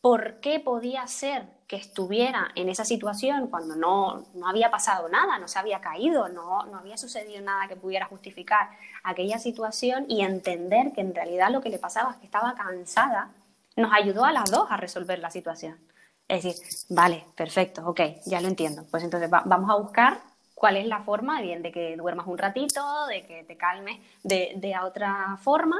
por 0.00 0.40
qué 0.40 0.60
podía 0.60 1.06
ser 1.06 1.57
que 1.68 1.76
estuviera 1.76 2.48
en 2.54 2.70
esa 2.70 2.86
situación 2.86 3.48
cuando 3.48 3.76
no, 3.76 4.24
había 4.46 4.70
pasado 4.70 5.08
nada, 5.10 5.38
no 5.38 5.48
se 5.48 5.58
había 5.58 5.82
caído, 5.82 6.28
no, 6.30 6.64
no 6.64 6.78
había 6.78 6.96
sucedido 6.96 7.42
nada 7.42 7.68
que 7.68 7.76
pudiera 7.76 8.06
justificar 8.06 8.70
aquella 9.04 9.38
situación 9.38 10.06
y 10.08 10.22
entender 10.22 10.92
que 10.94 11.02
en 11.02 11.14
realidad 11.14 11.50
lo 11.50 11.60
que 11.60 11.68
le 11.68 11.78
pasaba 11.78 12.12
es 12.12 12.16
que 12.16 12.24
estaba 12.24 12.54
cansada, 12.54 13.32
nos 13.76 13.92
ayudó 13.92 14.24
a 14.24 14.32
las 14.32 14.50
dos 14.50 14.66
a 14.70 14.78
resolver 14.78 15.18
la 15.18 15.30
situación. 15.30 15.78
Es 16.26 16.42
decir, 16.42 16.66
vale, 16.88 17.26
perfecto, 17.36 17.86
ok, 17.86 18.00
ya 18.24 18.40
lo 18.40 18.48
entiendo. 18.48 18.84
Pues 18.90 19.04
entonces 19.04 19.28
vamos 19.30 19.70
a 19.70 19.76
buscar 19.76 20.20
cuál 20.54 20.78
es 20.78 20.86
la 20.86 21.00
forma 21.00 21.42
bien 21.42 21.62
de 21.62 21.70
que 21.70 21.96
duermas 21.98 22.26
un 22.26 22.38
ratito, 22.38 23.06
de 23.08 23.26
que 23.26 23.44
te 23.44 23.58
calmes 23.58 23.98
de, 24.22 24.54
de 24.56 24.74
otra 24.78 25.36
forma 25.42 25.76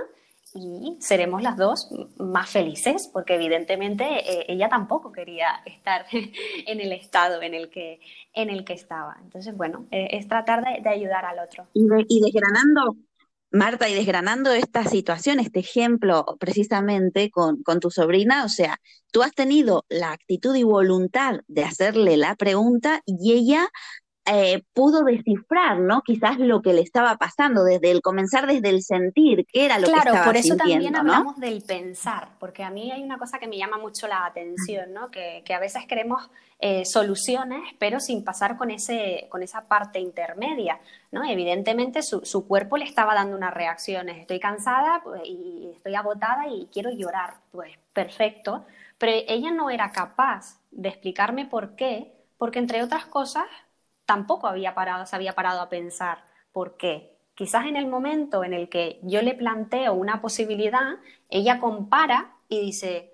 y 0.55 0.97
seremos 1.01 1.43
las 1.43 1.57
dos 1.57 1.91
más 2.19 2.51
felices, 2.51 3.11
porque 3.13 3.35
evidentemente 3.35 4.05
eh, 4.05 4.47
ella 4.49 4.69
tampoco 4.69 5.13
quería 5.13 5.63
estar 5.67 6.07
en 6.67 6.81
el 6.81 6.93
estado 6.93 7.43
en 7.43 7.55
el 7.55 7.71
que, 7.71 8.01
en 8.33 8.51
el 8.51 8.65
que 8.65 8.73
estaba. 8.73 9.17
Entonces, 9.23 9.57
bueno, 9.57 9.87
eh, 9.91 10.09
es 10.13 10.29
tratar 10.29 10.63
de, 10.65 10.89
ayudar 10.89 11.25
al 11.25 11.39
otro. 11.39 11.67
Y, 11.75 12.21
desgranando, 12.21 12.97
Marta, 13.51 13.89
y 13.89 13.95
desgranando 13.95 14.53
esta 14.53 14.85
situación, 14.85 15.41
este 15.41 15.61
ejemplo 15.61 16.25
precisamente 16.39 17.31
con, 17.31 17.63
con 17.63 17.81
tu 17.81 17.91
sobrina, 17.91 18.45
o 18.45 18.49
sea, 18.49 18.79
tú 19.13 19.23
has 19.23 19.33
tenido 19.33 19.85
la 19.89 20.13
actitud 20.13 20.55
y 20.55 20.63
voluntad 20.63 21.41
de 21.47 21.65
hacerle 21.65 22.17
la 22.17 22.35
pregunta 22.37 23.03
y 23.05 23.33
ella 23.33 23.69
eh, 24.31 24.63
pudo 24.75 25.05
descifrar, 25.05 25.79
¿no? 25.79 26.03
Quizás 26.03 26.39
lo 26.39 26.61
que 26.61 26.73
le 26.73 26.83
estaba 26.83 27.17
pasando 27.17 27.65
desde 27.65 27.91
el 27.91 28.03
comenzar, 28.03 28.47
desde 28.47 28.69
el 28.69 28.83
sentir, 28.83 29.47
qué 29.51 29.65
era 29.65 29.79
lo 29.79 29.87
que 29.87 29.93
estaba 29.93 30.11
Claro, 30.11 30.25
por 30.27 30.37
eso 30.37 30.57
también 30.57 30.95
hablamos 30.95 31.37
del 31.39 31.63
pensar, 31.63 32.29
porque 32.39 32.63
a 32.63 32.71
mí 32.71 32.91
hay 32.93 33.03
una 33.03 33.19
cosa 33.19 33.39
que 33.39 33.47
me 33.47 33.57
llama 33.57 33.79
mucho 33.79 34.07
la 34.07 34.27
atención, 34.27 34.93
¿no? 34.93 35.11
Que, 35.11 35.43
a 35.49 35.59
veces 35.59 35.87
queremos 35.87 36.31
eh, 36.61 36.85
soluciones, 36.85 37.61
pero 37.79 38.01
sin 38.01 38.23
pasar 38.23 38.57
con, 38.57 38.71
ese, 38.71 39.27
con 39.31 39.43
esa 39.43 39.67
parte 39.67 39.99
intermedia, 39.99 40.79
¿no? 41.11 41.25
Evidentemente 41.25 42.03
su, 42.03 42.21
su 42.25 42.47
cuerpo 42.47 42.77
le 42.77 42.85
estaba 42.85 43.15
dando 43.15 43.37
unas 43.37 43.55
reacciones, 43.55 44.19
estoy 44.19 44.41
cansada 44.41 45.01
pues, 45.03 45.23
y 45.25 45.71
estoy 45.75 45.95
agotada 45.95 46.49
y 46.49 46.69
quiero 46.73 46.91
llorar, 46.91 47.35
pues 47.51 47.73
perfecto, 47.95 48.67
pero 48.99 49.13
ella 49.27 49.51
no 49.53 49.71
era 49.71 49.91
capaz 49.91 50.61
de 50.71 50.91
explicarme 50.91 51.47
por 51.47 51.77
qué, 51.77 52.13
porque 52.37 52.59
entre 52.59 52.83
otras 52.83 53.07
cosas 53.07 53.47
tampoco 54.09 54.47
había 54.47 54.75
parado, 54.75 55.05
se 55.05 55.15
había 55.15 55.35
parado 55.35 55.61
a 55.61 55.69
pensar 55.69 56.25
por 56.51 56.79
qué. 56.79 57.19
Quizás 57.35 57.67
en 57.67 57.77
el 57.77 57.87
momento 57.87 58.43
en 58.43 58.55
el 58.55 58.71
que 58.71 58.99
yo 59.03 59.21
le 59.21 59.35
planteo 59.35 59.93
una 59.93 60.23
posibilidad, 60.23 60.97
ella 61.29 61.61
compara 61.61 62.33
y 62.49 62.59
dice, 62.61 63.13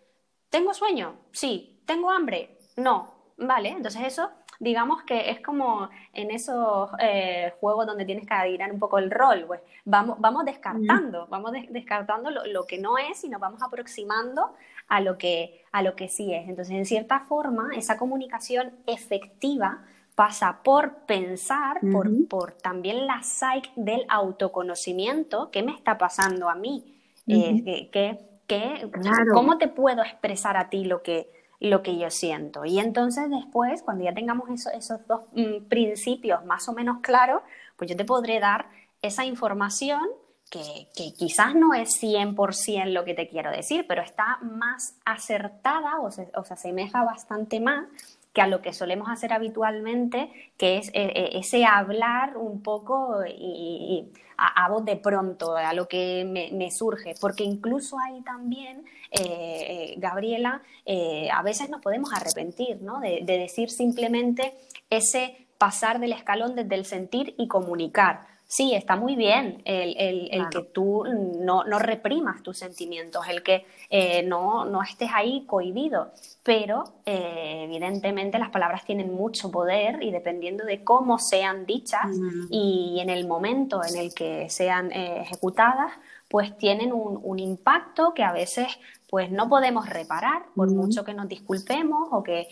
¿tengo 0.51 0.73
sueño? 0.73 1.17
Sí. 1.33 1.73
¿tengo 1.85 2.11
hambre? 2.11 2.59
No. 2.77 3.13
Vale, 3.37 3.71
entonces 3.71 4.03
eso 4.03 4.31
digamos 4.61 5.03
que 5.03 5.31
es 5.31 5.41
como 5.41 5.91
en 6.13 6.31
esos 6.31 6.89
eh, 7.01 7.53
juegos 7.61 7.87
donde 7.87 8.05
tienes 8.05 8.27
que 8.27 8.33
adivinar 8.33 8.71
un 8.71 8.79
poco 8.79 8.99
el 8.99 9.11
rol, 9.11 9.45
pues 9.49 9.61
vamos, 9.85 10.17
vamos 10.21 10.45
descartando, 10.45 11.27
vamos 11.27 11.51
descartando 11.71 12.31
lo, 12.31 12.65
que 12.65 12.79
no 12.79 12.97
es 12.97 13.25
y 13.25 13.29
nos 13.29 13.41
vamos 13.41 13.61
aproximando 13.63 14.55
a 14.87 15.01
lo, 15.01 15.19
que, 15.19 15.65
a 15.73 15.83
lo 15.83 15.97
que 15.97 16.09
sí 16.09 16.33
es. 16.33 16.49
Entonces, 16.49 16.77
en 16.77 16.87
cierta 16.87 17.21
forma, 17.21 17.71
esa 17.75 17.99
comunicación 17.99 18.73
efectiva 18.87 19.85
pasa 20.15 20.61
por 20.63 21.07
pensar, 21.07 21.81
por, 21.93 22.09
por, 22.29 22.53
también 22.53 23.07
la 23.07 23.23
psyche 23.23 23.71
del 23.77 24.05
autoconocimiento, 24.09 25.51
¿qué 25.51 25.63
me 25.63 25.73
está 25.73 25.99
pasando 25.99 26.49
a 26.49 26.55
mí? 26.55 26.85
Eh, 27.27 27.91
¿Cómo 29.33 29.59
te 29.59 29.69
puedo 29.69 30.03
expresar 30.03 30.57
a 30.57 30.69
ti 30.69 30.85
lo 30.85 31.03
que, 31.03 31.31
lo 31.61 31.83
que 31.83 31.97
yo 31.99 32.11
siento. 32.11 32.65
Y 32.65 32.79
entonces 32.79 33.31
después, 33.31 33.83
cuando 33.83 34.05
ya 34.05 34.15
tengamos 34.15 34.49
esos 34.51 35.07
dos 35.07 35.23
mm, 35.33 35.65
principios 35.69 36.45
más 36.45 36.69
o 36.69 36.73
menos 36.73 36.99
claros, 37.01 37.43
pues 37.77 37.91
yo 37.91 37.97
te 37.97 38.05
podré 38.05 38.39
dar 38.39 38.67
esa 39.03 39.25
información 39.25 40.03
que, 40.51 40.89
quizás 41.17 41.55
no 41.55 41.75
es 41.75 42.01
100% 42.01 42.93
lo 42.93 43.05
que 43.05 43.15
te 43.15 43.29
quiero 43.29 43.51
decir, 43.51 43.87
pero 43.89 44.03
está 44.03 44.39
más 44.43 44.97
acertada 45.05 46.01
o 46.01 46.11
se, 46.11 46.31
o 46.37 46.45
se 46.45 46.55
asemeja 46.55 47.03
bastante 47.03 47.61
más 47.61 47.87
que 48.35 48.43
a 48.43 48.49
lo 48.49 48.61
que 48.61 48.73
solemos 48.73 49.09
hacer 49.09 49.33
habitualmente, 49.33 50.29
que 50.59 50.79
es 50.79 50.89
eh, 50.89 51.13
eh, 51.15 51.31
ese 51.35 51.65
hablar 51.65 52.37
un 52.37 52.63
poco 52.63 53.21
y, 53.27 54.11
a, 54.37 54.69
voz 54.69 54.85
de 54.85 54.97
pronto, 54.97 55.57
a 55.57 55.73
lo 55.73 55.87
que 55.87 56.25
me, 56.25 56.71
surge, 56.73 57.15
porque 57.21 57.45
incluso 57.45 57.97
ahí 58.01 58.21
también, 58.23 58.85
eh, 59.13 59.95
Gabriela, 59.99 60.61
a 61.33 61.43
veces 61.43 61.71
nos 61.71 61.81
podemos 61.81 62.13
arrepentir 62.13 62.83
¿no? 62.83 62.99
de, 62.99 63.21
de 63.23 63.39
decir 63.39 63.71
simplemente 63.71 64.55
ese 64.91 65.47
pasar 65.57 66.01
del 66.01 66.13
escalón 66.13 66.57
desde 66.57 66.75
el 66.75 66.85
sentir 66.85 67.37
y 67.39 67.47
comunicar 67.47 68.34
sí, 68.47 68.75
está 68.75 68.97
muy 68.97 69.17
bien 69.17 69.63
el, 69.65 70.49
que 70.51 70.63
tú 70.63 71.05
no, 71.05 71.65
reprimas 71.79 72.43
tus 72.43 72.59
sentimientos, 72.59 73.27
el 73.29 73.43
que 73.43 73.67
eh, 73.91 74.23
no, 74.23 74.83
estés 74.83 75.11
ahí 75.13 75.45
cohibido, 75.47 76.13
pero 76.43 76.85
eh, 77.07 77.63
evidentemente 77.65 78.39
las 78.39 78.51
palabras 78.51 78.85
tienen 78.85 79.13
mucho 79.15 79.51
poder 79.51 80.03
y 80.03 80.11
dependiendo 80.11 80.65
de 80.65 80.85
cómo 80.85 81.19
sean 81.19 81.67
dichas 81.67 82.07
y 82.51 82.99
en 83.01 83.11
el 83.11 83.27
momento 83.27 83.81
en 83.85 83.97
el 83.99 84.15
que 84.15 84.49
sean 84.51 84.93
eh, 84.93 85.23
ejecutadas, 85.23 85.93
pues 86.29 86.57
tienen 86.59 86.93
un, 86.93 87.39
impacto 87.39 88.15
que 88.15 88.25
a 88.25 88.33
veces 88.33 88.67
pues 89.09 89.31
no 89.31 89.49
podemos 89.49 89.89
reparar, 89.89 90.47
por 90.57 90.71
mucho 90.71 91.05
que 91.05 91.15
nos 91.15 91.29
disculpemos 91.29 92.09
o 92.11 92.25
que 92.25 92.49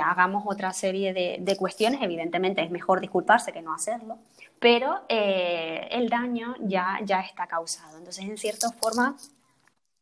hagamos 0.00 0.44
otra 0.46 0.72
serie 0.72 1.12
de, 1.12 1.38
de, 1.40 1.56
cuestiones. 1.56 2.00
Evidentemente 2.02 2.62
es 2.62 2.70
mejor 2.70 3.00
disculparse 3.00 3.52
que 3.52 3.62
no 3.62 3.74
hacerlo, 3.74 4.18
pero 4.64 5.02
eh, 5.10 5.88
el 5.90 6.08
daño 6.08 6.54
ya, 6.58 6.98
ya 7.04 7.20
está 7.20 7.46
causado. 7.46 7.98
Entonces, 7.98 8.24
en 8.24 8.38
cierta 8.38 8.70
forma, 8.70 9.14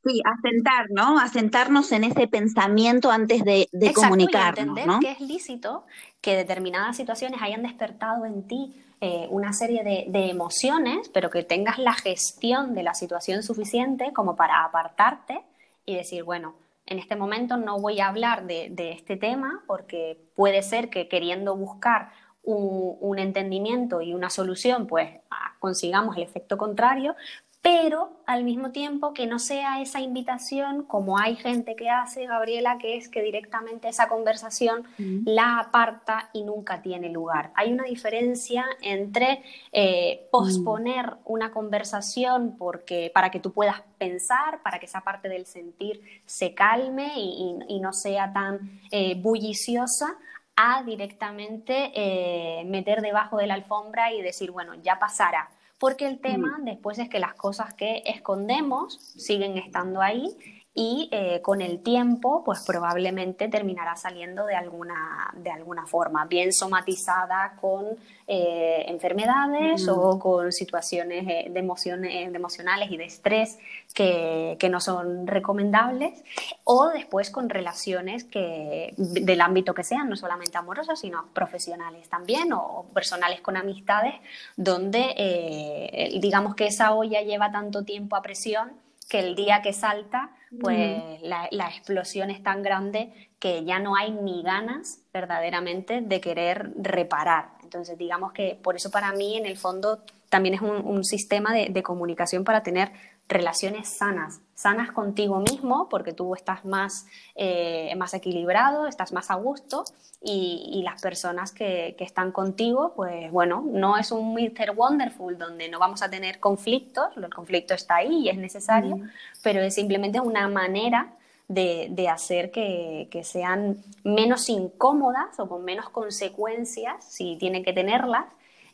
Sí, 0.05 0.21
asentar, 0.25 0.87
¿no? 0.91 1.19
Asentarnos 1.19 1.91
en 1.91 2.05
ese 2.05 2.29
pensamiento 2.29 3.11
antes 3.11 3.45
de, 3.45 3.69
de 3.73 3.93
comunicarnos. 3.93 4.77
Y 4.77 4.81
entender 4.81 4.99
que 5.01 5.11
es 5.11 5.21
lícito 5.21 5.85
que 6.21 6.37
determinadas 6.37 6.97
situaciones 6.97 7.41
hayan 7.43 7.63
despertado 7.63 8.25
en 8.25 8.47
ti 8.47 8.85
eh, 9.01 9.27
una 9.31 9.53
serie 9.53 9.83
de, 9.83 10.31
emociones, 10.31 11.09
pero 11.09 11.29
que 11.29 11.43
tengas 11.43 11.79
la 11.79 11.95
gestión 11.95 12.75
de 12.75 12.85
la 12.85 12.95
situación 12.95 13.43
suficiente 13.43 14.13
como 14.13 14.37
para 14.37 14.65
apartarte 14.65 15.43
y 15.87 15.97
decir, 15.97 16.23
bueno, 16.23 16.55
en 16.87 17.01
este 17.01 17.17
momento 17.17 17.57
no 17.57 17.81
voy 17.81 18.01
a 18.01 18.09
hablar 18.09 18.47
de, 18.47 18.69
de 18.71 18.93
este 18.93 19.17
tema 19.17 19.65
porque 19.67 20.19
puede 20.37 20.63
ser 20.63 20.89
que 20.89 21.09
queriendo 21.09 21.57
buscar 21.57 22.11
un, 22.45 23.19
entendimiento 23.19 24.01
y 24.01 24.15
una 24.15 24.31
solución, 24.31 24.87
pues 24.87 25.11
consigamos 25.59 26.17
el 26.17 26.23
efecto 26.23 26.57
contrario, 26.59 27.15
pero 27.63 28.11
al 28.27 28.43
mismo 28.43 28.73
tiempo 28.73 29.15
que 29.15 29.29
no 29.29 29.39
sea 29.39 29.81
esa 29.81 30.01
invitación 30.01 30.83
como 30.83 31.17
hay 31.17 31.37
gente 31.37 31.77
que 31.77 31.89
hace, 31.89 32.27
Gabriela, 32.27 32.77
que 32.79 32.97
es 32.97 33.09
que 33.09 33.23
directamente 33.23 33.89
esa 33.89 34.09
conversación 34.09 34.83
la 35.25 35.61
aparta 35.61 36.29
y 36.33 36.43
nunca 36.43 36.83
tiene 36.83 37.09
lugar. 37.09 37.53
Hay 37.55 37.73
una 37.73 37.85
diferencia 37.85 38.65
entre 38.81 39.45
eh, 39.71 40.27
posponer 40.33 41.15
una 41.25 41.53
conversación 41.53 42.57
porque, 42.59 43.13
para 43.15 43.31
que 43.31 43.39
tú 43.39 43.53
puedas 43.53 43.83
pensar, 43.97 44.61
para 44.65 44.81
que 44.81 44.87
esa 44.87 45.03
parte 45.03 45.29
del 45.29 45.47
sentir 45.47 46.01
se 46.27 46.55
calme 46.55 47.13
y, 47.17 47.79
no 47.81 47.93
sea 47.93 48.33
tan 48.33 48.81
eh, 48.91 49.21
bulliciosa, 49.21 50.17
a 50.57 50.83
directamente 50.83 51.93
eh, 51.95 52.65
meter 52.65 53.01
debajo 53.01 53.37
de 53.39 53.47
la 53.47 53.55
alfombra 53.55 54.13
y 54.13 54.23
decir, 54.23 54.51
bueno, 54.51 54.75
ya 54.75 54.99
pasará. 54.99 55.51
Porque 55.79 56.07
el 56.07 56.21
tema 56.21 56.59
mm. 56.59 56.65
después 56.65 56.99
es 56.99 57.09
que 57.09 57.19
las 57.19 57.35
cosas 57.35 57.75
que 57.75 58.03
escondemos 58.07 58.99
siguen 59.17 59.59
estando 59.59 60.01
ahí 60.01 60.37
y 60.75 61.11
eh, 61.13 61.41
con 61.43 61.61
el 61.61 61.83
tiempo 61.83 62.43
pues 62.45 62.65
probablemente 62.67 63.49
terminará 63.49 63.95
saliendo 63.95 64.47
de 64.47 64.55
alguna, 64.55 65.31
de 65.37 65.51
alguna 65.51 65.87
forma, 65.87 66.25
bien 66.25 66.51
somatizada 66.51 67.57
con 67.61 67.85
eh, 68.27 68.87
enfermedades 68.89 69.87
o 69.89 70.19
con 70.19 70.51
situaciones 70.51 71.25
eh, 71.29 71.51
de, 71.51 71.61
emociones, 71.61 72.35
emocionales 72.35 72.91
y 72.91 72.97
de 72.97 73.05
estrés 73.05 73.59
que, 73.93 74.57
que, 74.59 74.71
no 74.71 74.81
son 74.81 75.27
recomendables 75.27 76.25
o 76.65 76.89
después 76.89 77.31
con 77.31 77.51
relaciones 77.51 78.25
que, 78.25 78.95
del 78.97 79.43
ámbito 79.43 79.75
que 79.75 79.85
sean, 79.85 80.09
no 80.09 80.17
solamente 80.17 80.57
amorosas, 80.57 81.01
sino 81.01 81.27
profesionales 81.35 82.09
también 82.09 82.51
o 82.55 82.87
personales 82.95 83.43
con 83.43 83.59
amistades, 83.59 84.15
donde 84.57 86.11
digamos 86.19 86.55
que 86.55 86.67
esa 86.67 86.95
olla 86.95 87.21
lleva 87.21 87.53
tanto 87.53 87.85
tiempo 87.85 88.17
a 88.17 88.23
presión 88.23 88.82
que 89.13 89.21
el 89.21 89.35
día 89.35 89.61
que 89.61 89.75
salta, 89.75 90.31
pues 90.59 91.21
la, 91.21 91.69
explosión 91.69 92.31
es 92.31 92.43
tan 92.43 92.63
grande 92.63 93.13
que 93.39 93.63
ya 93.63 93.79
no 93.79 93.95
hay 93.95 94.11
ni 94.11 94.43
ganas 94.43 95.03
verdaderamente 95.13 96.01
de 96.01 96.19
querer 96.23 96.73
reparar. 96.79 97.51
Entonces, 97.63 97.99
digamos 97.99 98.33
que 98.33 98.59
por 98.63 98.75
eso 98.75 98.91
para 98.91 99.13
mí, 99.13 99.37
en 99.37 99.45
el 99.45 99.59
fondo, 99.59 100.01
también 100.31 100.55
es 100.55 100.63
un, 100.63 101.05
sistema 101.05 101.53
de, 101.53 101.83
comunicación 101.83 102.43
para 102.43 102.63
tener 102.63 102.91
relaciones 103.29 103.89
sanas, 103.89 104.41
sanas 104.55 104.93
contigo 104.93 105.41
mismo, 105.41 105.89
porque 105.89 106.13
tú 106.13 106.35
estás 106.35 106.65
más, 106.65 107.07
eh, 107.35 107.95
más 107.97 108.15
equilibrado, 108.15 108.87
estás 108.87 109.13
más 109.13 109.31
a 109.31 109.35
gusto, 109.35 109.85
y, 110.25 110.83
las 110.85 111.03
personas 111.03 111.51
que, 111.53 111.97
están 111.99 112.31
contigo, 112.31 112.93
pues 112.95 113.31
bueno, 113.33 113.65
no 113.67 113.97
es 113.97 114.13
un 114.13 114.35
Mr. 114.35 114.73
Wonderful 114.77 115.37
donde 115.37 115.69
no 115.69 115.79
vamos 115.79 116.03
a 116.03 116.11
tener 116.11 116.39
conflictos, 116.39 117.17
el 117.17 117.33
conflicto 117.35 117.75
está 117.75 117.97
ahí 117.97 118.25
y 118.25 118.29
es 118.29 118.37
necesario, 118.37 119.01
pero 119.43 119.61
es 119.61 119.75
simplemente 119.75 120.21
una 120.21 120.47
manera 120.47 121.15
de, 121.49 122.09
hacer 122.09 122.51
que, 122.51 123.21
sean 123.25 123.79
menos 124.05 124.49
incómodas 124.49 125.39
o 125.41 125.49
con 125.49 125.65
menos 125.65 125.89
consecuencias, 125.91 127.05
si 127.05 127.37
tienen 127.37 127.65
que 127.65 127.73
tenerlas, 127.73 128.27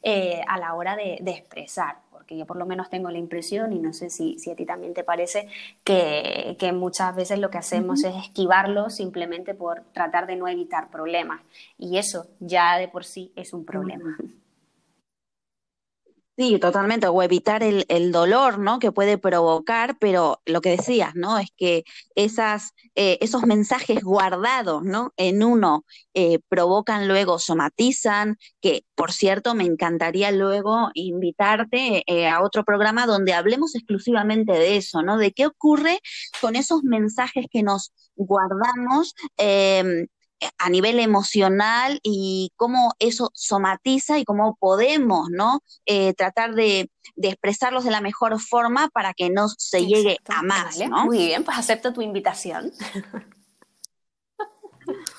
eh, 0.02 0.42
a 0.46 0.58
la 0.58 0.74
hora 0.74 0.96
de 0.96 1.18
expresar 1.26 1.96
que 2.28 2.36
yo 2.36 2.46
por 2.46 2.58
lo 2.58 2.66
menos 2.66 2.90
tengo 2.90 3.10
la 3.10 3.18
impresión, 3.18 3.72
y 3.72 3.78
no 3.78 3.94
sé 3.94 4.10
si, 4.10 4.36
a 4.50 4.54
ti 4.54 4.66
también 4.66 4.92
te 4.92 5.02
parece, 5.02 5.48
que, 5.82 6.56
muchas 6.74 7.16
veces 7.16 7.38
lo 7.38 7.50
que 7.50 7.58
hacemos 7.58 8.04
es 8.04 8.14
esquivarlo 8.14 8.90
simplemente 8.90 9.54
por 9.54 9.82
tratar 9.92 10.26
de 10.26 10.36
no 10.36 10.46
evitar 10.46 10.90
problemas. 10.90 11.40
Y 11.78 11.96
eso 11.96 12.26
ya 12.38 12.76
de 12.76 12.86
por 12.86 13.04
sí 13.04 13.32
es 13.34 13.54
un 13.54 13.64
problema. 13.64 14.16
Sí, 16.38 16.60
totalmente, 16.60 17.08
o 17.08 17.20
evitar 17.20 17.64
el, 17.64 17.84
el, 17.88 18.12
dolor, 18.12 18.60
¿no? 18.60 18.78
Que 18.78 18.92
puede 18.92 19.18
provocar, 19.18 19.98
pero 19.98 20.40
lo 20.46 20.60
que 20.60 20.70
decías, 20.70 21.16
¿no? 21.16 21.36
Es 21.36 21.48
que 21.56 21.82
esas, 22.14 22.74
eh, 22.94 23.18
esos 23.20 23.42
mensajes 23.42 24.04
guardados, 24.04 24.84
¿no? 24.84 25.12
En 25.16 25.42
uno 25.42 25.84
eh, 26.14 26.38
provocan 26.48 27.08
luego, 27.08 27.40
somatizan, 27.40 28.36
que 28.60 28.84
por 28.94 29.10
cierto, 29.10 29.56
me 29.56 29.64
encantaría 29.64 30.30
luego 30.30 30.90
invitarte 30.94 32.04
eh, 32.06 32.28
a 32.28 32.40
otro 32.40 32.64
programa 32.64 33.06
donde 33.06 33.32
hablemos 33.32 33.74
exclusivamente 33.74 34.52
de 34.52 34.76
eso, 34.76 35.02
¿no? 35.02 35.18
De 35.18 35.32
qué 35.32 35.46
ocurre 35.46 35.98
con 36.40 36.54
esos 36.54 36.84
mensajes 36.84 37.46
que 37.50 37.64
nos 37.64 37.92
guardamos 38.14 39.16
em, 39.38 40.06
a 40.58 40.70
nivel 40.70 40.98
emocional 41.00 42.00
y 42.02 42.52
cómo 42.56 42.92
eso 42.98 43.30
somatiza 43.34 44.18
y 44.18 44.24
cómo 44.24 44.56
podemos, 44.58 45.28
¿no? 45.30 45.62
Eh, 45.86 46.14
tratar 46.14 46.54
de, 46.54 46.90
expresarlos 47.16 47.84
de 47.84 47.90
la 47.90 48.00
mejor 48.00 48.40
forma 48.40 48.88
para 48.90 49.14
que 49.14 49.30
no 49.30 49.48
se 49.48 49.86
llegue 49.86 50.18
a 50.28 50.42
más, 50.42 50.78
Muy 51.04 51.18
bien, 51.18 51.44
pues 51.44 51.58
acepto 51.58 51.92
tu 51.92 52.02
invitación. 52.02 52.72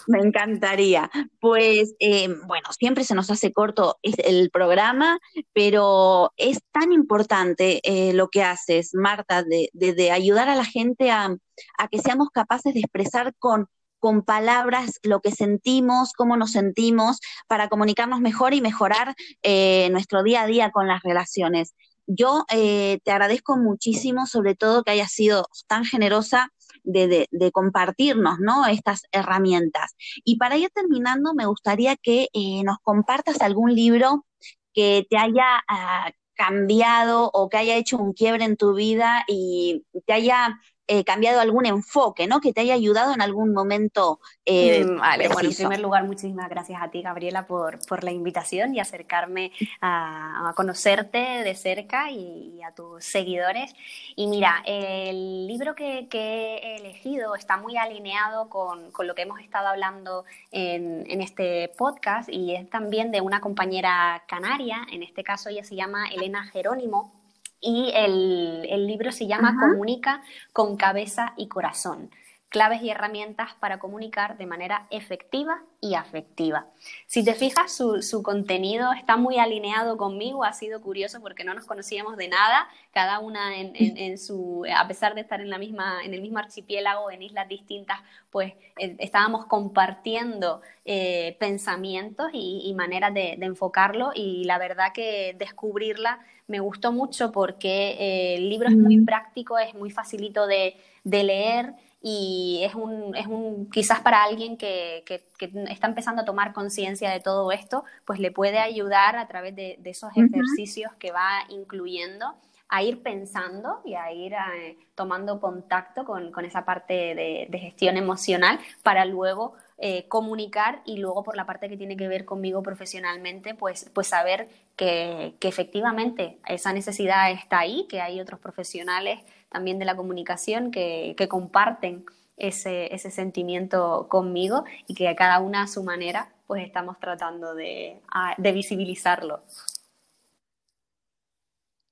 Me 0.07 0.19
encantaría. 0.19 1.11
Pues 1.39 1.93
eh, 1.99 2.27
bueno, 2.47 2.69
siempre 2.77 3.03
se 3.03 3.13
nos 3.13 3.29
hace 3.29 3.53
corto 3.53 3.99
el 4.01 4.49
programa, 4.49 5.19
pero 5.53 6.33
es 6.37 6.59
tan 6.71 6.91
importante 6.91 7.79
eh, 7.83 8.13
lo 8.13 8.29
que 8.29 8.41
haces, 8.41 8.95
Marta, 8.95 9.43
de, 9.43 10.11
ayudar 10.11 10.49
a 10.49 10.55
la 10.55 10.65
gente 10.65 11.11
a, 11.11 11.35
a 11.77 11.87
que 11.87 11.99
seamos 11.99 12.29
capaces 12.29 12.73
de 12.73 12.79
expresar 12.79 13.35
con 13.37 13.67
con 13.99 14.23
palabras 14.23 14.99
lo 15.03 15.21
que 15.21 15.31
sentimos, 15.31 16.13
cómo 16.13 16.37
nos 16.37 16.51
sentimos, 16.51 17.19
para 17.47 17.69
comunicarnos 17.69 18.21
mejor 18.21 18.53
y 18.53 18.61
mejorar 18.61 19.15
eh, 19.43 19.89
nuestro 19.91 20.23
día 20.23 20.43
a 20.43 20.47
día 20.47 20.71
con 20.71 20.87
las 20.87 21.03
relaciones. 21.03 21.73
Yo 22.07 22.43
eh, 22.51 22.99
te 23.03 23.11
agradezco 23.11 23.57
muchísimo, 23.57 24.25
sobre 24.25 24.55
todo 24.55 24.83
que 24.83 24.91
hayas 24.91 25.11
sido 25.11 25.47
tan 25.67 25.85
generosa 25.85 26.51
de, 26.83 27.27
compartirnos 27.53 28.39
¿no? 28.39 28.65
estas 28.65 29.03
herramientas. 29.11 29.95
Y 30.23 30.37
para 30.37 30.57
ir 30.57 30.69
terminando, 30.73 31.33
me 31.35 31.45
gustaría 31.45 31.95
que 31.95 32.27
eh, 32.33 32.63
nos 32.63 32.77
compartas 32.81 33.41
algún 33.41 33.75
libro 33.75 34.25
que 34.73 35.05
te 35.09 35.17
haya 35.17 35.63
ah, 35.67 36.11
cambiado 36.33 37.29
o 37.33 37.49
que 37.49 37.57
haya 37.57 37.75
hecho 37.75 37.97
un 37.97 38.13
quiebre 38.13 38.45
en 38.45 38.55
tu 38.55 38.73
vida 38.73 39.23
y 39.27 39.83
te 40.05 40.13
haya 40.13 40.59
eh, 40.91 41.03
cambiado 41.03 41.39
algún 41.39 41.67
enfoque, 41.67 42.25
¿no? 42.25 42.41
Que 42.41 42.51
te 42.51 42.61
haya 42.61 42.73
ayudado 42.73 43.13
en 43.13 43.21
algún 43.21 43.53
momento. 43.53 44.19
Eh, 44.43 44.83
mm, 44.83 44.97
bueno, 45.31 45.49
en 45.49 45.55
primer 45.55 45.79
lugar, 45.81 46.03
muchísimas 46.03 46.49
gracias 46.49 46.81
a 46.81 46.89
ti, 46.89 47.03
Gabriela, 47.03 47.45
por, 47.45 47.77
por 47.85 48.03
la 48.03 48.11
invitación 48.11 48.73
y 48.73 48.79
acercarme 48.79 49.51
a, 49.81 50.51
conocerte 50.55 51.19
de 51.19 51.53
cerca 51.53 52.09
y, 52.09 52.59
a 52.63 52.73
tus 52.73 53.05
seguidores. 53.05 53.71
Y 54.15 54.25
mira, 54.25 54.63
el 54.65 55.45
libro 55.45 55.75
que, 55.75 56.07
he 56.11 56.77
elegido 56.77 57.35
está 57.35 57.57
muy 57.57 57.77
alineado 57.77 58.49
con, 58.49 58.89
con, 58.89 59.05
lo 59.05 59.13
que 59.13 59.21
hemos 59.21 59.41
estado 59.41 59.67
hablando 59.67 60.25
en, 60.49 61.05
en 61.07 61.21
este 61.21 61.71
podcast 61.77 62.29
y 62.29 62.55
es 62.55 62.67
también 62.67 63.11
de 63.11 63.21
una 63.21 63.41
compañera 63.41 64.23
canaria, 64.27 64.87
en 64.91 65.03
este 65.03 65.23
caso 65.23 65.49
ella 65.49 65.63
se 65.63 65.75
llama 65.75 66.07
Elena 66.07 66.45
Jerónimo 66.47 67.18
y 67.61 67.91
el, 67.93 68.87
libro 68.87 69.11
se 69.11 69.27
llama 69.27 69.55
Comunica 69.59 70.21
con 70.53 70.77
cabeza 70.77 71.33
y 71.37 71.47
corazón 71.47 72.09
claves 72.49 72.81
y 72.81 72.89
herramientas 72.89 73.53
para 73.59 73.77
comunicar 73.77 74.37
de 74.37 74.47
manera 74.47 74.87
efectiva 74.89 75.61
y 75.81 75.93
afectiva. 75.93 76.65
Si 77.05 77.23
te 77.23 77.35
fijas, 77.35 77.71
su, 77.71 78.23
contenido 78.23 78.91
está 78.91 79.17
muy 79.17 79.37
alineado 79.37 79.97
conmigo, 79.97 80.43
ha 80.43 80.53
sido 80.53 80.81
curioso 80.81 81.21
porque 81.21 81.43
no 81.43 81.53
nos 81.53 81.65
conocíamos 81.65 82.17
de 82.17 82.27
nada, 82.27 82.67
cada 82.91 83.19
una 83.19 83.55
en, 83.55 84.17
su, 84.17 84.65
a 84.75 84.87
pesar 84.87 85.13
de 85.13 85.21
estar 85.21 85.39
en, 85.41 85.49
la 85.49 85.59
misma, 85.59 86.03
en 86.03 86.13
el 86.13 86.21
mismo 86.21 86.39
archipiélago, 86.39 87.11
en 87.11 87.21
islas 87.21 87.47
distintas, 87.47 87.99
pues 88.31 88.53
eh, 88.77 88.95
estábamos 88.97 89.45
compartiendo 89.45 90.61
eh, 90.85 91.37
pensamientos 91.39 92.29
y, 92.33 92.73
maneras 92.75 93.13
de, 93.13 93.33
enfocarlo 93.33 94.11
y 94.15 94.43
la 94.45 94.57
verdad 94.57 94.91
que 94.93 95.35
descubrirla 95.37 96.19
me 96.49 96.59
gustó 96.59 96.91
mucho 96.91 97.31
porque 97.31 97.91
eh, 97.91 98.35
el 98.35 98.49
libro 98.49 98.67
es 98.67 98.75
muy 98.75 98.99
práctico, 99.05 99.57
es 99.57 99.73
muy 99.75 99.91
facilito 99.91 100.47
de, 100.47 100.75
de 101.03 101.23
leer 101.23 101.73
y 102.01 102.61
es 102.63 102.75
un, 102.75 103.15
es 103.15 103.27
un 103.27 103.69
quizás 103.69 103.99
para 103.99 104.23
alguien 104.23 104.57
que, 104.57 105.03
que, 105.05 105.23
está 105.69 105.87
empezando 105.87 106.21
a 106.21 106.25
tomar 106.25 106.53
conciencia 106.53 107.11
de 107.11 107.19
todo 107.19 107.51
esto, 107.51 107.83
pues 108.05 108.19
le 108.19 108.31
puede 108.31 108.57
ayudar 108.59 109.15
a 109.15 109.27
través 109.27 109.55
de, 109.55 109.79
esos 109.83 110.11
ejercicios 110.15 110.91
que 110.97 111.11
va 111.11 111.43
incluyendo 111.49 112.35
a 112.69 112.83
ir 112.83 113.01
pensando 113.01 113.81
y 113.83 113.95
a 113.95 114.11
ir 114.11 114.33
eh, 114.33 114.77
tomando 114.95 115.39
contacto 115.39 116.05
con, 116.05 116.31
con 116.31 116.45
esa 116.45 116.65
parte 116.65 116.93
de, 116.93 117.47
de, 117.49 117.59
gestión 117.59 117.97
emocional 117.97 118.59
para 118.83 119.05
luego 119.05 119.53
eh, 119.81 120.09
comunicar 120.09 120.81
y 120.85 120.97
luego 120.97 121.23
por 121.23 121.37
la 121.37 121.45
parte 121.45 121.69
que 121.69 121.77
tiene 121.77 121.95
que 121.95 122.09
ver 122.09 122.25
conmigo 122.25 122.61
profesionalmente, 122.61 123.55
pues, 123.55 123.89
pues 123.93 124.07
saber 124.07 124.49
que, 124.75 125.35
que 125.39 125.47
efectivamente 125.47 126.37
esa 126.47 126.73
necesidad 126.73 127.31
está 127.31 127.59
ahí, 127.59 127.87
que 127.87 128.01
hay 128.01 128.19
otros 128.19 128.41
profesionales 128.41 129.19
también 129.47 129.79
de 129.79 129.85
la 129.85 129.95
comunicación 129.95 130.71
que, 130.71 131.15
comparten 131.29 132.05
ese, 132.35 132.93
ese, 132.93 133.09
sentimiento 133.09 134.07
conmigo 134.09 134.65
y 134.85 134.95
que 134.95 135.15
cada 135.15 135.39
una 135.39 135.63
a 135.63 135.67
su 135.67 135.83
manera 135.83 136.33
pues 136.45 136.61
estamos 136.65 136.99
tratando 136.99 137.55
de, 137.55 138.01
de 138.37 138.51
visibilizarlo. 138.51 139.43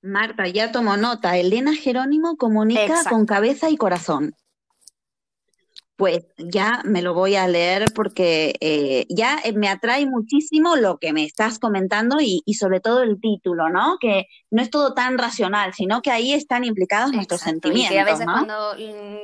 Marta, 0.02 0.46
ya 0.46 0.72
tomo 0.72 0.96
nota. 0.96 1.38
Elena 1.38 1.74
Jerónimo 1.74 2.36
comunica 2.36 3.02
con 3.08 3.24
cabeza 3.24 3.70
y 3.70 3.76
corazón. 3.76 4.34
Pues 5.98 6.24
ya 6.36 6.80
me 6.84 7.02
lo 7.02 7.12
voy 7.12 7.34
a 7.34 7.48
leer 7.48 7.86
porque 7.92 8.54
eh, 8.60 9.04
ya 9.08 9.40
eh, 9.44 9.52
me 9.52 9.68
atrae 9.68 10.06
muchísimo 10.06 10.76
lo 10.76 10.98
que 10.98 11.12
me 11.12 11.24
estás 11.24 11.58
comentando 11.58 12.18
y, 12.20 12.40
sobre 12.54 12.78
todo 12.78 13.02
el 13.02 13.20
título, 13.20 13.68
¿no? 13.68 13.98
Que 14.00 14.28
no 14.52 14.62
es 14.62 14.70
todo 14.70 14.94
tan 14.94 15.18
racional, 15.18 15.74
sino 15.74 16.00
que 16.00 16.12
ahí 16.12 16.32
están 16.32 16.62
implicados 16.62 17.12
nuestros 17.12 17.40
sentimientos. 17.40 17.96
Y 17.96 17.98
a 17.98 18.04
veces 18.04 18.26
cuando 18.26 18.76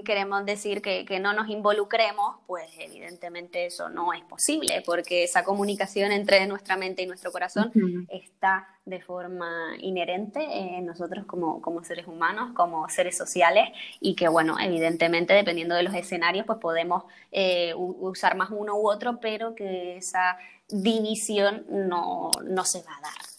queremos 0.04 0.44
decir 0.44 0.82
que, 0.82 1.20
no 1.20 1.32
nos 1.32 1.48
involucremos, 1.48 2.38
pues 2.48 2.68
evidentemente 2.76 3.66
eso 3.66 3.88
no 3.88 4.12
es 4.12 4.24
posible, 4.24 4.82
porque 4.84 5.22
esa 5.22 5.44
comunicación 5.44 6.10
entre 6.10 6.44
nuestra 6.48 6.76
mente 6.76 7.02
y 7.02 7.06
nuestro 7.06 7.30
corazón 7.30 7.70
está 8.08 8.73
de 8.84 9.00
forma 9.00 9.74
inherente 9.78 10.40
en 10.42 10.84
nosotros 10.84 11.24
como, 11.26 11.62
como 11.62 11.82
seres 11.84 12.06
humanos, 12.06 12.52
como 12.54 12.88
seres 12.88 13.16
sociales, 13.16 13.68
y 14.00 14.14
que, 14.14 14.28
bueno, 14.28 14.56
evidentemente, 14.60 15.32
dependiendo 15.34 15.74
de 15.74 15.82
los 15.82 15.94
escenarios, 15.94 16.46
pues 16.46 16.58
podemos 16.58 17.04
eh, 17.32 17.72
usar 17.76 18.36
más 18.36 18.50
uno 18.50 18.76
u 18.76 18.90
otro, 18.90 19.20
pero 19.20 19.54
que 19.54 19.96
esa 19.96 20.36
división 20.68 21.64
no, 21.68 22.30
no 22.44 22.64
se 22.64 22.82
va 22.82 22.96
a 22.98 23.00
dar. 23.00 23.33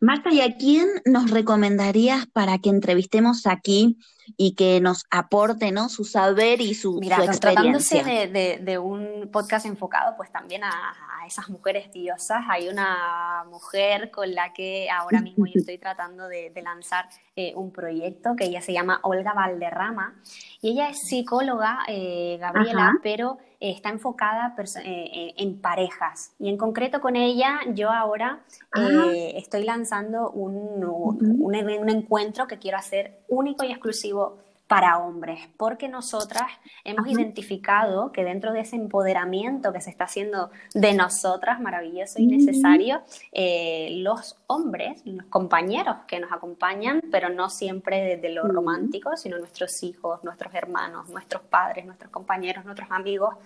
Marta, 0.00 0.30
¿y 0.32 0.40
a 0.40 0.56
quién 0.56 0.86
nos 1.04 1.30
recomendarías 1.30 2.26
para 2.26 2.58
que 2.58 2.68
entrevistemos 2.70 3.46
aquí 3.46 3.98
y 4.36 4.54
que 4.54 4.80
nos 4.80 5.06
aporte 5.10 5.72
¿no? 5.72 5.88
su 5.88 6.04
saber 6.04 6.60
y 6.60 6.74
su, 6.74 6.98
Mira, 7.00 7.24
experiencia? 7.24 8.02
Tratándose 8.02 8.28
de, 8.28 8.58
de, 8.58 8.78
un 8.78 9.28
podcast 9.32 9.66
enfocado 9.66 10.16
pues 10.16 10.30
también 10.30 10.62
a, 10.64 10.94
esas 11.26 11.50
mujeres 11.50 11.92
diosas, 11.92 12.42
hay 12.48 12.68
una 12.70 13.44
mujer 13.50 14.10
con 14.10 14.34
la 14.34 14.54
que 14.54 14.88
ahora 14.90 15.20
mismo 15.20 15.44
yo 15.44 15.52
estoy 15.56 15.76
tratando 15.76 16.26
de, 16.26 16.50
lanzar 16.62 17.06
eh, 17.36 17.52
un 17.54 17.70
proyecto 17.70 18.34
que 18.34 18.44
ella 18.44 18.62
se 18.62 18.72
llama 18.72 19.00
Olga 19.02 19.34
Valderrama 19.34 20.14
y 20.62 20.70
ella 20.70 20.88
es 20.88 20.98
psicóloga, 21.06 21.80
eh, 21.86 22.38
Gabriela, 22.40 22.94
pero 23.02 23.36
está 23.60 23.90
enfocada 23.90 24.54
eh, 24.84 25.34
en 25.36 25.60
parejas. 25.60 26.32
Y 26.38 26.48
en 26.48 26.56
concreto 26.56 27.00
con 27.00 27.16
ella, 27.16 27.60
yo 27.74 27.90
ahora 27.90 28.40
eh, 28.76 29.32
estoy 29.36 29.64
lanzando 29.64 30.30
un, 30.30 30.84
un, 30.84 31.88
encuentro 31.88 32.46
que 32.46 32.58
quiero 32.58 32.78
hacer 32.78 33.20
único 33.28 33.64
y 33.64 33.70
exclusivo 33.70 34.38
para 34.68 34.98
hombres, 34.98 35.48
porque 35.56 35.88
nosotras 35.88 36.46
hemos 36.84 37.08
identificado 37.08 38.12
que 38.12 38.22
dentro 38.22 38.52
de 38.52 38.60
ese 38.60 38.76
empoderamiento 38.76 39.72
que 39.72 39.80
se 39.80 39.88
está 39.88 40.04
haciendo 40.04 40.50
de 40.74 40.92
nosotras, 40.92 41.58
maravilloso 41.58 42.20
y 42.20 42.26
necesario, 42.26 43.00
eh, 43.32 43.88
los 44.02 44.36
hombres, 44.46 45.00
los 45.06 45.24
compañeros 45.26 45.96
que 46.06 46.20
nos 46.20 46.30
acompañan, 46.32 47.00
pero 47.10 47.30
no 47.30 47.48
siempre 47.48 48.02
desde 48.02 48.28
lo 48.28 48.42
romántico, 48.42 49.16
sino 49.16 49.38
nuestros 49.38 49.82
hijos, 49.82 50.22
nuestros 50.22 50.54
hermanos, 50.54 51.08
nuestros 51.08 51.42
padres, 51.42 51.86
nuestros 51.86 52.10
compañeros, 52.10 52.66
nuestros 52.66 52.90
amigos, 52.90 53.36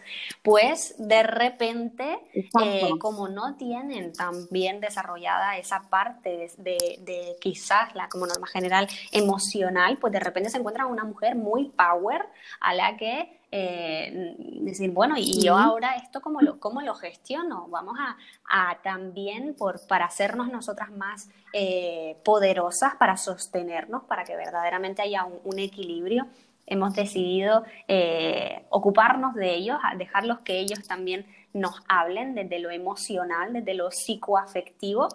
pues 0.43 0.97
de 0.99 1.23
repente, 1.23 2.19
eh, 2.35 2.91
como 2.99 3.29
no 3.29 3.55
tienen 3.55 4.13
tan 4.13 4.49
bien 4.51 4.81
desarrollada 4.81 5.57
esa 5.57 5.83
parte 5.83 6.51
de, 6.59 6.99
de 7.01 7.37
quizás 7.41 7.95
la, 7.95 8.09
como 8.09 8.27
norma 8.27 8.49
general, 8.49 8.89
emocional, 9.13 9.99
pues 9.99 10.13
de 10.13 10.19
repente 10.19 10.51
se 10.51 10.59
encuentran 10.59 10.91
una 10.91 11.12
mujer 11.13 11.37
muy 11.37 11.71
power 11.71 12.27
a 12.61 12.75
la 12.75 12.97
que 12.97 13.43
eh, 13.55 14.35
decir, 14.63 14.93
bueno, 14.93 15.15
y 15.19 15.43
yo 15.43 15.59
ahora 15.59 15.97
esto 15.97 16.23
cómo 16.23 16.41
lo, 16.41 16.59
cómo 16.59 16.81
lo 16.81 16.95
gestiono? 16.95 17.69
Vamos 17.69 17.99
a, 17.99 18.79
también 18.83 19.55
por, 19.55 19.87
para 19.87 20.07
hacernos 20.07 20.51
nosotras 20.51 20.91
más 20.91 21.29
eh, 21.53 22.17
poderosas, 22.25 22.95
para 22.95 23.19
sostenernos, 23.19 24.05
para 24.05 24.25
que 24.25 24.37
verdaderamente 24.37 25.03
haya 25.03 25.27
un, 25.27 25.59
equilibrio. 25.59 26.27
Hemos 26.65 26.95
decidido 26.95 27.65
eh, 27.89 28.65
ocuparnos 28.71 29.35
de 29.35 29.53
ellos, 29.53 29.79
dejarlos 29.99 30.39
que 30.41 30.59
ellos 30.59 30.89
también 30.89 31.27
nos 31.53 31.83
hablen 31.89 32.35
desde 32.35 32.59
lo 32.59 32.71
emocional, 32.71 33.53
desde 33.53 33.75
lo 33.75 33.91
psicoafectivo 33.91 35.09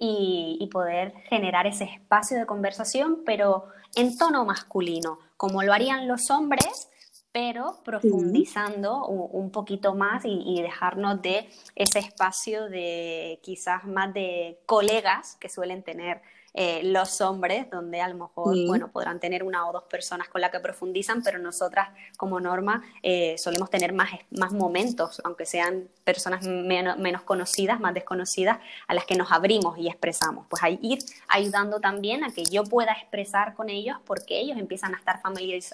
y, 0.00 0.58
y 0.60 0.66
poder 0.66 1.14
generar 1.28 1.68
ese 1.68 1.84
espacio 1.84 2.38
de 2.38 2.46
conversación, 2.46 3.22
pero 3.24 3.66
en 3.94 4.18
tono 4.18 4.44
masculino, 4.44 5.20
como 5.36 5.62
lo 5.62 5.72
harían 5.72 6.08
los 6.08 6.30
hombres, 6.30 6.88
pero 7.32 7.80
profundizando 7.84 9.06
un, 9.06 9.50
poquito 9.50 9.94
más 9.94 10.22
y, 10.24 10.62
dejarnos 10.62 11.20
de 11.20 11.48
ese 11.74 11.98
espacio 11.98 12.68
de 12.68 13.40
quizás 13.42 13.84
más 13.84 14.14
de 14.14 14.60
colegas 14.66 15.36
que 15.40 15.48
suelen 15.48 15.82
tener 15.82 16.22
eh, 16.56 16.82
los 16.84 17.20
hombres, 17.20 17.68
donde 17.68 18.00
a 18.00 18.06
lo 18.06 18.14
mejor, 18.14 18.54
bueno, 18.68 18.88
podrán 18.92 19.18
tener 19.18 19.42
una 19.42 19.68
o 19.68 19.72
dos 19.72 19.82
personas 19.84 20.28
con 20.28 20.40
las 20.40 20.52
que 20.52 20.60
profundizan, 20.60 21.20
pero 21.24 21.40
nosotras 21.40 21.88
como 22.16 22.38
norma 22.38 22.84
eh, 23.02 23.36
solemos 23.38 23.70
tener 23.70 23.92
más, 23.92 24.10
más 24.30 24.52
momentos, 24.52 25.20
aunque 25.24 25.46
sean 25.46 25.88
personas 26.04 26.46
menos, 26.46 27.22
conocidas, 27.22 27.80
más 27.80 27.92
desconocidas, 27.92 28.58
a 28.86 28.94
las 28.94 29.04
que 29.04 29.16
nos 29.16 29.32
abrimos 29.32 29.76
y 29.78 29.88
expresamos. 29.88 30.46
Pues 30.48 30.62
ahí 30.62 30.78
ir 30.80 31.00
ayudando 31.26 31.80
también 31.80 32.22
a 32.22 32.32
que 32.32 32.44
yo 32.44 32.62
pueda 32.62 32.92
expresar 32.92 33.54
con 33.54 33.68
ellos 33.68 33.96
porque 34.06 34.38
ellos 34.38 34.56
empiezan 34.56 34.94
a 34.94 34.98
estar 34.98 35.20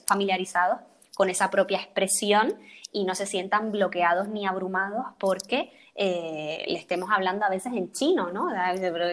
familiarizados 0.07 0.79
con 1.15 1.29
esa 1.29 1.51
propia 1.51 1.77
expresión 1.77 2.55
y 2.91 3.05
no 3.05 3.15
se 3.15 3.27
sientan 3.27 3.71
bloqueados 3.71 4.29
ni 4.29 4.47
abrumados 4.47 5.05
porque 5.19 5.73
eh, 6.03 6.65
le 6.67 6.79
estemos 6.79 7.11
hablando 7.13 7.45
a 7.45 7.51
veces 7.51 7.75
en 7.75 7.93
chino, 7.93 8.33
¿no? 8.33 8.49
Pero 8.81 9.07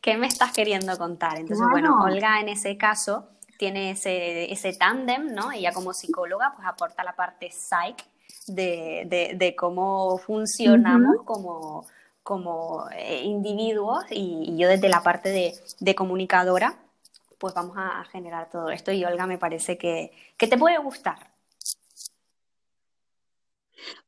¿qué, 0.00 0.16
me 0.16 0.26
estás 0.26 0.52
queriendo 0.52 0.98
contar? 0.98 1.38
Entonces, 1.38 1.64
bueno, 1.70 2.02
Olga 2.02 2.40
en 2.40 2.48
ese 2.48 2.76
caso 2.76 3.28
tiene 3.56 3.92
ese, 3.92 4.52
ese 4.52 4.72
tándem, 4.72 5.32
¿no? 5.32 5.52
Ella 5.52 5.72
como 5.72 5.92
psicóloga 5.92 6.52
pues 6.56 6.66
aporta 6.66 7.04
la 7.04 7.14
parte 7.14 7.52
psych 7.52 8.04
de, 8.48 9.36
de, 9.38 9.54
cómo 9.54 10.18
funcionamos 10.18 11.18
como, 11.24 11.86
como 12.24 12.88
eh, 12.90 13.22
individuos 13.22 14.04
y, 14.10 14.56
yo 14.58 14.68
desde 14.68 14.88
la 14.88 15.04
parte 15.04 15.28
de, 15.28 15.54
de, 15.78 15.94
comunicadora 15.94 16.74
pues 17.38 17.54
vamos 17.54 17.76
a 17.78 18.02
generar 18.10 18.50
todo 18.50 18.70
esto 18.70 18.90
y 18.90 19.04
Olga 19.04 19.28
me 19.28 19.38
parece 19.38 19.78
que, 19.78 20.10
que 20.36 20.48
te 20.48 20.58
puede 20.58 20.78
gustar. 20.78 21.35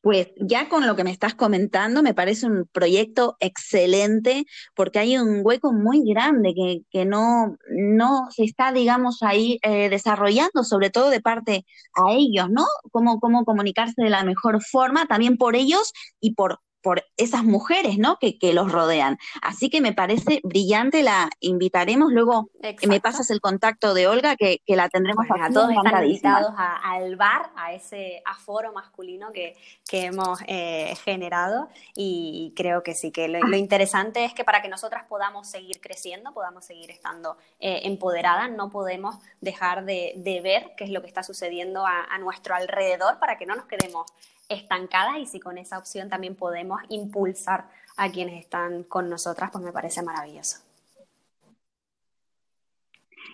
Pues 0.01 0.29
ya 0.37 0.68
con 0.68 0.87
lo 0.87 0.97
que 0.97 1.05
me 1.05 1.11
estás 1.11 1.35
comentando, 1.35 2.03
me 2.03 2.14
parece 2.14 2.47
un 2.47 2.68
proyecto 2.72 3.37
excelente 3.41 4.45
porque 4.74 4.99
hay 4.99 5.18
un 5.18 5.41
hueco 5.45 5.72
muy 5.72 6.03
grande 6.05 6.55
que, 6.55 6.83
que 6.91 7.05
no, 7.05 7.57
no 7.70 8.29
se 8.31 8.45
está, 8.45 8.72
digamos, 8.72 9.22
ahí 9.22 9.59
eh, 9.62 9.89
desarrollando, 9.89 10.64
sobre 10.64 10.91
todo 10.91 11.11
de 11.11 11.20
parte 11.20 11.64
a 11.95 12.12
ellos, 12.12 12.49
¿no? 12.51 12.64
Cómo, 12.91 13.20
cómo 13.20 13.45
comunicarse 13.45 14.03
de 14.03 14.11
la 14.11 14.24
mejor 14.24 14.62
forma, 14.62 15.07
también 15.07 15.37
por 15.37 15.57
ellos 15.57 15.93
y 16.20 16.35
por 16.35 16.61
por 16.83 17.05
esas 17.16 17.45
mujeres, 17.45 17.99
¿no? 17.99 18.18
Que, 18.18 18.39
que, 18.39 18.53
los 18.53 18.70
rodean. 18.70 19.18
Así 19.43 19.68
que 19.70 19.81
me 19.81 19.93
parece 19.93 20.41
brillante, 20.45 21.03
la 21.03 21.29
invitaremos. 21.41 22.12
Luego 22.12 22.51
me 22.87 23.01
pasas 23.01 23.31
el 23.31 23.41
contacto 23.41 23.95
de 23.95 24.07
Olga, 24.07 24.37
que, 24.37 24.61
que 24.64 24.76
la 24.76 24.89
tendremos 24.89 25.26
a 25.31 25.51
todos 25.51 25.70
están 25.70 26.05
invitados 26.05 26.53
al 26.57 27.16
bar, 27.16 27.51
a 27.57 27.72
ese 27.72 28.22
aforo 28.24 28.72
masculino 28.72 29.33
que, 29.33 29.57
que 29.89 30.07
hemos 30.07 30.41
eh, 30.47 30.95
generado. 31.05 31.68
Y 31.95 32.53
creo 32.57 32.83
que 32.83 32.95
sí, 32.95 33.11
que 33.11 33.29
lo, 33.29 33.57
interesante 33.57 34.24
es 34.24 34.33
que 34.33 34.45
para 34.45 34.62
que 34.62 34.68
nosotras 34.68 35.05
podamos 35.09 35.49
seguir 35.49 35.81
creciendo, 35.81 36.33
podamos 36.33 36.64
seguir 36.64 36.91
estando 36.91 37.37
eh, 37.59 37.81
empoderadas, 37.85 38.51
no 38.51 38.70
podemos 38.70 39.16
dejar 39.41 39.85
de, 39.85 40.14
de, 40.16 40.41
ver 40.41 40.72
qué 40.76 40.85
es 40.85 40.91
lo 40.91 41.01
que 41.01 41.09
está 41.09 41.22
sucediendo 41.22 41.85
a, 41.85 42.05
a 42.05 42.18
nuestro 42.18 42.55
alrededor 42.55 43.18
para 43.18 43.37
que 43.37 43.47
no 43.47 43.57
nos 43.57 43.66
quedemos 43.66 44.07
estancadas 44.49 45.19
y 45.19 45.27
si 45.27 45.41
con 45.41 45.59
esa 45.59 45.79
opción 45.79 46.09
también 46.09 46.35
podemos 46.35 46.81
impulsar 46.89 47.69
a 47.97 48.11
quienes 48.11 48.41
están 48.41 48.85
con 48.85 49.11
nosotras, 49.11 49.51
pues 49.51 49.65
me 49.65 49.73
parece 49.73 50.03
maravilloso. 50.03 50.68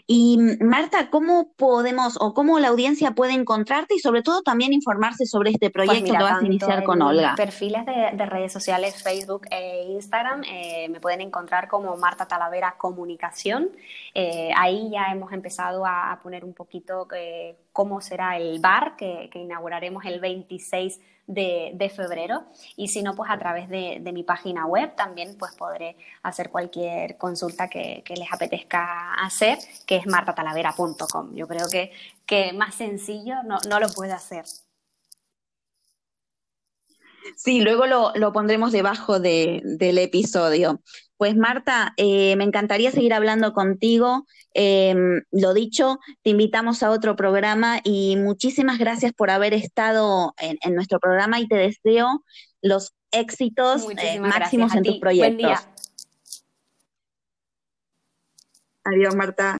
Y 0.06 0.38
Marta, 0.60 1.08
¿cómo 1.08 1.52
podemos 1.56 2.18
o 2.20 2.34
cómo 2.34 2.58
la 2.58 2.68
audiencia 2.68 3.12
puede 3.12 3.32
encontrarte 3.32 3.94
y 3.94 4.00
sobre 4.00 4.22
todo 4.22 4.42
también 4.42 4.74
informarse 4.74 5.24
sobre 5.24 5.50
este 5.50 5.70
pues 5.70 5.86
proyecto 5.86 6.12
que 6.12 6.22
vas 6.22 6.42
a 6.42 6.44
iniciar 6.44 6.84
con 6.84 7.00
Olga? 7.00 7.34
Perfiles 7.36 7.86
de, 7.86 8.26
redes 8.26 8.52
sociales, 8.52 9.02
Facebook 9.02 9.46
e 9.50 9.84
Instagram, 9.92 10.42
eh, 10.44 10.88
me 10.90 11.00
pueden 11.00 11.22
encontrar 11.22 11.68
como 11.68 11.96
Marta 11.96 12.26
Talavera 12.26 12.74
Comunicación. 12.76 13.70
Eh, 14.12 14.50
ahí 14.56 14.90
ya 14.92 15.06
hemos 15.10 15.32
empezado 15.32 15.86
a, 15.86 16.20
poner 16.22 16.44
un 16.44 16.52
poquito 16.52 17.08
eh, 17.16 17.56
cómo 17.72 18.02
será 18.02 18.36
el 18.36 18.60
bar 18.60 18.96
que, 18.96 19.30
que 19.32 19.38
inauguraremos 19.38 20.04
el 20.04 20.20
26 20.20 20.98
de, 20.98 21.13
febrero. 21.94 22.44
Y 22.76 22.88
si 22.88 23.02
no, 23.02 23.14
pues 23.14 23.30
a 23.30 23.38
través 23.38 23.68
de, 23.68 24.00
mi 24.12 24.22
página 24.22 24.66
web 24.66 24.94
también 24.96 25.36
pues 25.38 25.54
podré 25.54 25.96
hacer 26.22 26.50
cualquier 26.50 27.16
consulta 27.16 27.68
que, 27.68 28.02
les 28.16 28.32
apetezca 28.32 29.14
hacer, 29.14 29.58
que 29.86 29.96
es 29.96 30.06
martatalavera.com. 30.06 31.34
Yo 31.34 31.48
creo 31.48 31.68
que, 31.68 31.92
que 32.26 32.52
más 32.52 32.74
sencillo 32.74 33.36
no, 33.44 33.58
no 33.68 33.80
lo 33.80 33.88
puede 33.88 34.12
hacer. 34.12 34.44
Sí, 37.36 37.60
luego 37.60 37.86
lo, 37.86 38.12
lo 38.14 38.32
pondremos 38.32 38.70
debajo 38.72 39.18
de, 39.18 39.62
del 39.64 39.98
episodio. 39.98 40.80
Pues 41.16 41.36
Marta, 41.36 41.94
eh, 41.96 42.34
me 42.36 42.44
encantaría 42.44 42.90
seguir 42.90 43.14
hablando 43.14 43.52
contigo. 43.52 44.26
Em, 44.52 45.22
lo 45.30 45.54
dicho, 45.54 45.98
te 46.22 46.30
invitamos 46.30 46.82
a 46.82 46.90
otro 46.90 47.16
programa 47.16 47.80
y 47.84 48.16
muchísimas 48.16 48.78
gracias 48.78 49.12
por 49.12 49.30
haber 49.30 49.54
estado 49.54 50.34
en, 50.38 50.74
nuestro 50.74 50.98
programa 50.98 51.40
y 51.40 51.46
te 51.46 51.56
deseo 51.56 52.24
los 52.62 52.94
éxitos 53.12 53.86
eh, 53.98 54.20
máximos 54.20 54.74
en 54.74 54.82
tus 54.82 54.98
proyectos. 54.98 55.34
Buen 55.34 55.36
día. 55.38 55.60
Adiós, 58.84 59.14
Marta. 59.14 59.56